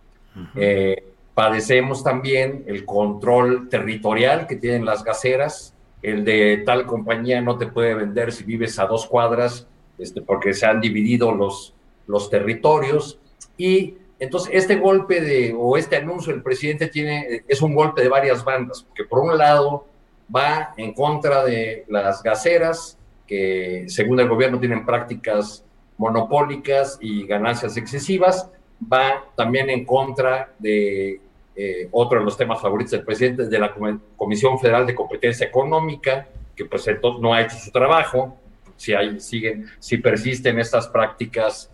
[0.55, 1.03] Eh,
[1.35, 7.67] padecemos también el control territorial que tienen las gaseras, el de tal compañía no te
[7.67, 9.67] puede vender si vives a dos cuadras,
[9.99, 11.75] este, porque se han dividido los,
[12.07, 13.19] los territorios.
[13.57, 18.09] Y entonces este golpe de, o este anuncio del presidente tiene, es un golpe de
[18.09, 19.87] varias bandas, porque por un lado
[20.35, 25.65] va en contra de las gaseras, que según el gobierno tienen prácticas
[25.99, 28.51] monopólicas y ganancias excesivas,
[28.93, 31.21] va también en contra de
[31.55, 33.75] eh, otro de los temas favoritos del presidente, de la
[34.17, 38.37] Comisión Federal de Competencia Económica, que pues entonces no ha hecho su trabajo,
[38.77, 41.71] si, hay, siguen, si persisten estas prácticas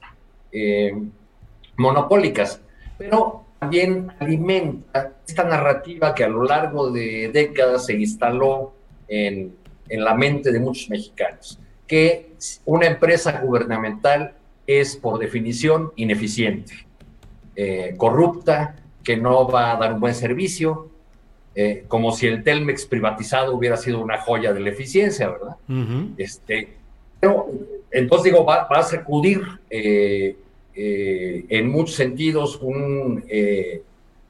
[0.52, 0.92] eh,
[1.76, 2.60] monopólicas,
[2.98, 8.72] pero también alimenta esta narrativa que a lo largo de décadas se instaló
[9.08, 9.54] en,
[9.88, 11.58] en la mente de muchos mexicanos
[11.92, 12.32] que
[12.64, 14.32] una empresa gubernamental
[14.66, 16.86] es por definición ineficiente,
[17.54, 20.88] eh, corrupta, que no va a dar un buen servicio,
[21.54, 25.56] eh, como si el Telmex privatizado hubiera sido una joya de la eficiencia, ¿verdad?
[26.16, 26.76] este,
[27.20, 27.48] pero
[27.90, 30.34] entonces digo, va, a sacudir eh,
[30.74, 33.24] en muchos sentidos un,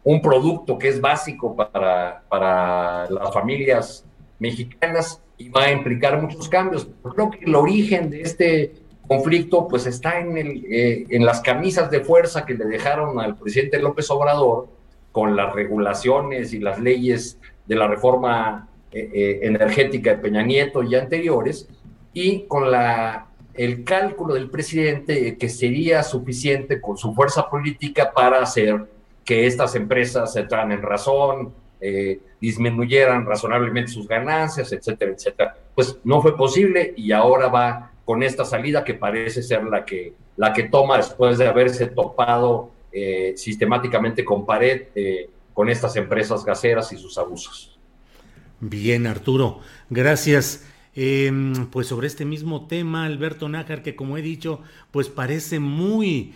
[0.05, 4.05] un producto que es básico para, para las familias
[4.39, 6.89] mexicanas y va a implicar muchos cambios.
[7.15, 8.73] Creo que el origen de este
[9.07, 13.37] conflicto pues está en, el, eh, en las camisas de fuerza que le dejaron al
[13.37, 14.69] presidente López Obrador
[15.11, 20.83] con las regulaciones y las leyes de la reforma eh, eh, energética de Peña Nieto
[20.83, 21.69] y anteriores,
[22.15, 28.41] y con la, el cálculo del presidente que sería suficiente con su fuerza política para
[28.43, 28.87] hacer
[29.25, 35.57] que estas empresas se traen en razón, eh, disminuyeran razonablemente sus ganancias, etcétera, etcétera.
[35.75, 40.15] Pues no fue posible y ahora va con esta salida que parece ser la que,
[40.37, 46.45] la que toma después de haberse topado eh, sistemáticamente con pared eh, con estas empresas
[46.45, 47.79] gaseras y sus abusos.
[48.61, 50.65] Bien, Arturo, gracias.
[50.95, 56.35] Em, pues sobre este mismo tema, Alberto Nájar, que como he dicho, pues parece muy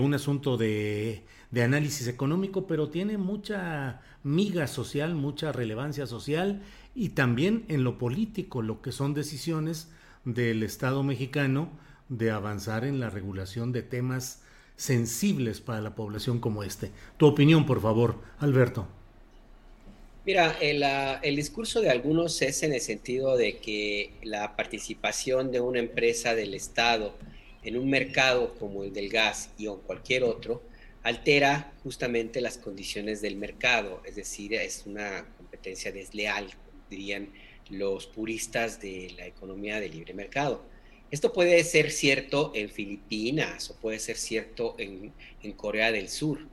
[0.00, 1.24] un asunto de,
[1.54, 6.62] de análisis económico, pero tiene mucha miga social, mucha relevancia social
[6.96, 9.90] y también en lo político, lo que son decisiones
[10.24, 11.70] del Estado mexicano
[12.08, 14.42] de avanzar en la regulación de temas
[14.76, 16.90] sensibles para la población como este.
[17.18, 18.88] Tu opinión, por favor, Alberto.
[20.26, 20.82] Mira, el,
[21.22, 26.34] el, discurso de algunos es en el sentido de que la participación de una empresa
[26.34, 27.14] del Estado
[27.62, 30.62] en un mercado como el del gas y o cualquier otro,
[31.02, 36.48] altera justamente las condiciones del mercado, es decir, es una competencia desleal,
[36.88, 37.28] dirían
[37.68, 40.64] los puristas de la economía de libre mercado.
[41.10, 45.12] Esto puede ser cierto en Filipinas o puede ser cierto en,
[45.42, 46.46] en Corea del Sur,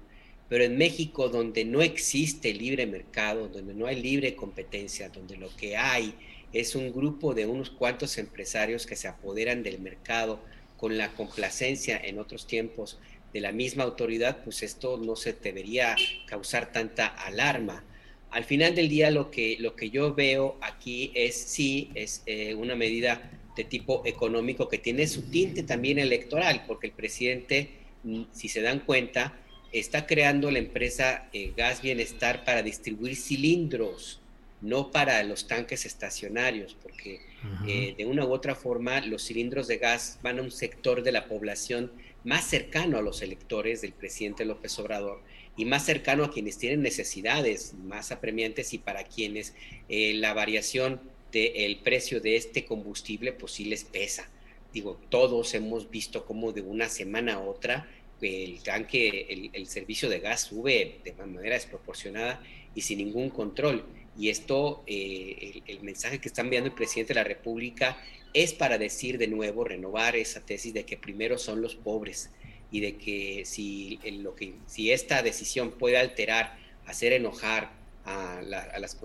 [0.52, 5.48] pero en México, donde no existe libre mercado, donde no hay libre competencia, donde lo
[5.56, 6.14] que hay
[6.52, 10.42] es un grupo de unos cuantos empresarios que se apoderan del mercado
[10.76, 13.00] con la complacencia en otros tiempos
[13.32, 15.96] de la misma autoridad, pues esto no se debería
[16.26, 17.86] causar tanta alarma.
[18.30, 22.56] Al final del día lo que, lo que yo veo aquí es sí, es eh,
[22.56, 27.70] una medida de tipo económico que tiene su tinte también electoral, porque el presidente,
[28.04, 29.38] mm, si se dan cuenta,
[29.72, 34.22] está creando la empresa eh, Gas Bienestar para distribuir cilindros
[34.62, 37.20] no para los tanques estacionarios, porque
[37.68, 41.12] eh, de una u otra forma los cilindros de gas van a un sector de
[41.12, 41.92] la población
[42.24, 45.20] más cercano a los electores del presidente López Obrador
[45.58, 49.56] y más cercano a quienes tienen necesidades más apremiantes y para quienes
[49.90, 51.02] eh, la variación
[51.32, 54.30] del precio de este combustible pues sí les pesa.
[54.74, 57.90] Digo, todos hemos visto cómo de una semana a otra
[58.22, 62.42] el tanque, el, el servicio de gas sube de manera desproporcionada
[62.76, 63.86] y sin ningún control.
[64.18, 67.98] Y esto, eh, el, mensaje que está enviando el presidente de la República
[68.34, 72.30] es para decir de nuevo, renovar esa tesis de que primero son los pobres
[72.72, 77.72] y de que si, lo que, si esta decisión puede alterar, hacer enojar
[78.06, 78.98] a, las,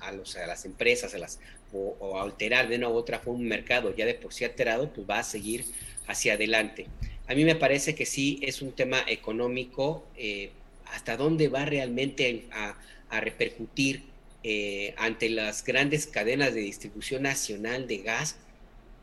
[0.00, 1.40] a, los, a las empresas a las,
[1.72, 5.08] o, alterar de una u otra forma un mercado ya de por sí alterado, pues
[5.08, 5.64] va a seguir
[6.06, 6.86] hacia adelante.
[7.28, 10.50] A mí me parece que sí es un tema económico, eh,
[10.86, 12.76] hasta dónde va realmente a,
[13.20, 14.02] repercutir
[14.44, 18.36] eh, ante las grandes cadenas de distribución nacional de gas,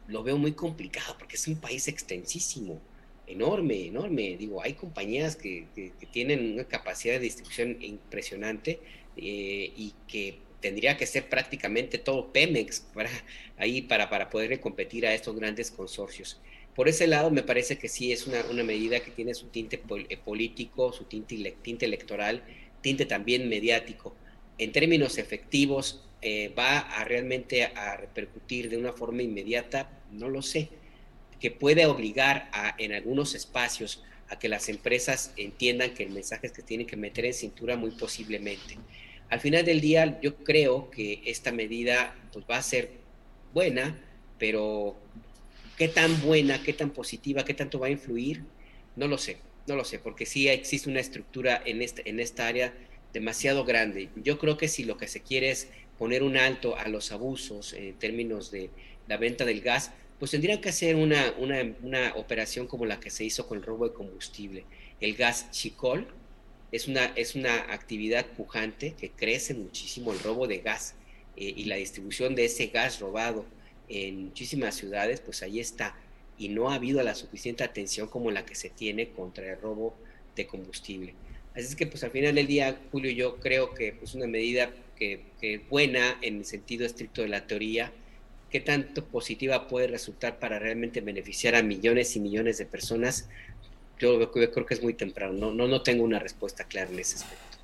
[0.07, 2.80] lo veo muy complicado porque es un país extensísimo,
[3.28, 4.38] enorme, enorme.
[4.38, 5.65] Digo, hay compañías que,
[6.11, 8.80] tienen una capacidad de distribución impresionante
[9.17, 13.09] eh, y que tendría que ser prácticamente todo Pemex para,
[13.57, 16.39] ahí para, para poder competir a estos grandes consorcios.
[16.76, 20.17] Por ese lado, me parece que sí es una, medida que tiene su tinte eh,
[20.17, 22.43] político, su tinte, tinte electoral,
[22.82, 24.13] tinte también mediático.
[24.57, 30.41] En términos efectivos eh, va a realmente a repercutir de una forma inmediata, no lo
[30.41, 30.69] sé,
[31.39, 36.47] que puede obligar a, en algunos espacios a que las empresas entiendan que el mensaje
[36.47, 38.78] es que tienen que meter en cintura muy posiblemente.
[39.30, 42.91] Al final del día, yo creo que esta medida pues, va a ser
[43.53, 43.97] buena,
[44.38, 44.97] pero
[45.78, 48.43] qué tan buena, qué tan positiva, qué tanto va a influir,
[48.95, 52.47] no lo sé, no lo sé, porque sí existe una estructura en, este, en esta
[52.47, 52.73] área
[53.13, 54.09] demasiado grande.
[54.15, 57.73] Yo creo que si lo que se quiere es poner un alto a los abusos
[57.73, 58.69] en términos de
[59.07, 63.26] la venta del gas, pues tendrían que hacer una, una, operación como la que se
[63.26, 64.65] hizo con el robo de combustible.
[65.01, 66.07] El gas chicol
[66.71, 70.95] es una, es una actividad pujante que crece muchísimo el robo de gas
[71.36, 73.45] eh, y la distribución de ese gas robado
[73.90, 75.96] en muchísimas ciudades, pues ahí está.
[76.38, 79.96] Y no ha habido la suficiente atención como la que se tiene contra el robo
[80.36, 81.14] de combustible.
[81.54, 84.72] Así es que pues al final del día, Julio, yo creo que pues una medida
[84.98, 87.94] que, que buena en el sentido estricto de la teoría,
[88.50, 93.30] qué tanto positiva puede resultar para realmente beneficiar a millones y millones de personas,
[94.00, 97.16] yo, creo que es muy temprano, no, no, no tengo una respuesta clara en ese
[97.16, 97.58] aspecto.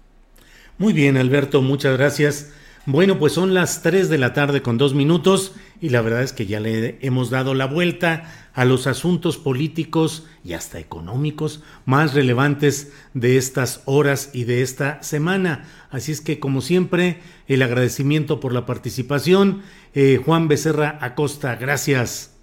[0.78, 2.54] Muy bien, Alberto, muchas gracias.
[2.88, 6.34] Bueno, pues son las 3 de la tarde con dos minutos y la verdad es
[6.34, 8.24] que ya le hemos dado la vuelta
[8.56, 15.02] a los asuntos políticos y hasta económicos más relevantes de estas horas y de esta
[15.04, 15.66] semana.
[15.92, 19.62] Así es que, como siempre, el agradecimiento por la participación.
[19.94, 22.36] Eh, Juan Becerra Acosta, gracias.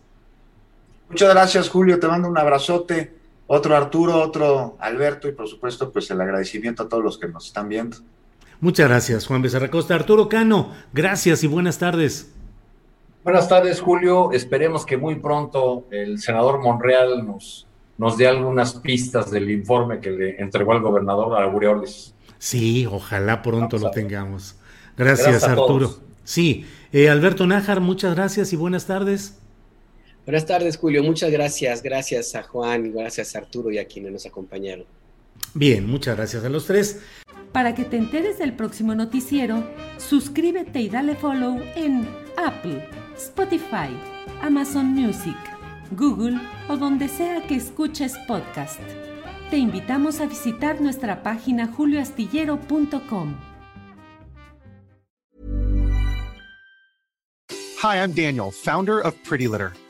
[1.09, 1.99] Muchas gracias, Julio.
[1.99, 3.13] Te mando un abrazote.
[3.49, 7.47] Otro Arturo, otro Alberto y por supuesto, pues el agradecimiento a todos los que nos
[7.47, 7.97] están viendo.
[8.61, 9.95] Muchas gracias, Juan Becerra Costa.
[9.95, 12.33] Arturo Cano, gracias y buenas tardes.
[13.23, 14.33] Buenas tardes, Julio.
[14.33, 17.67] Esperemos que muy pronto el senador Monreal nos,
[17.99, 22.15] nos dé algunas pistas del informe que le entregó al gobernador Aureoles.
[22.39, 24.57] Sí, ojalá pronto lo tengamos.
[24.97, 25.95] Gracias, Arturo.
[26.25, 29.39] Sí, eh, Alberto Nájar, muchas gracias y buenas tardes.
[30.25, 31.03] Buenas tardes, Julio.
[31.03, 31.83] Muchas gracias.
[31.83, 34.85] Gracias a Juan, gracias a Arturo y a quienes nos acompañaron.
[35.55, 37.01] Bien, muchas gracias a los tres.
[37.53, 42.87] Para que te enteres del próximo noticiero, suscríbete y dale follow en Apple,
[43.17, 43.89] Spotify,
[44.43, 45.37] Amazon Music,
[45.93, 46.39] Google
[46.69, 48.81] o donde sea que escuches podcast.
[49.51, 53.35] Te invitamos a visitar nuestra página julioastillero.com.
[57.83, 59.73] Hi, I'm Daniel, founder of Pretty Litter.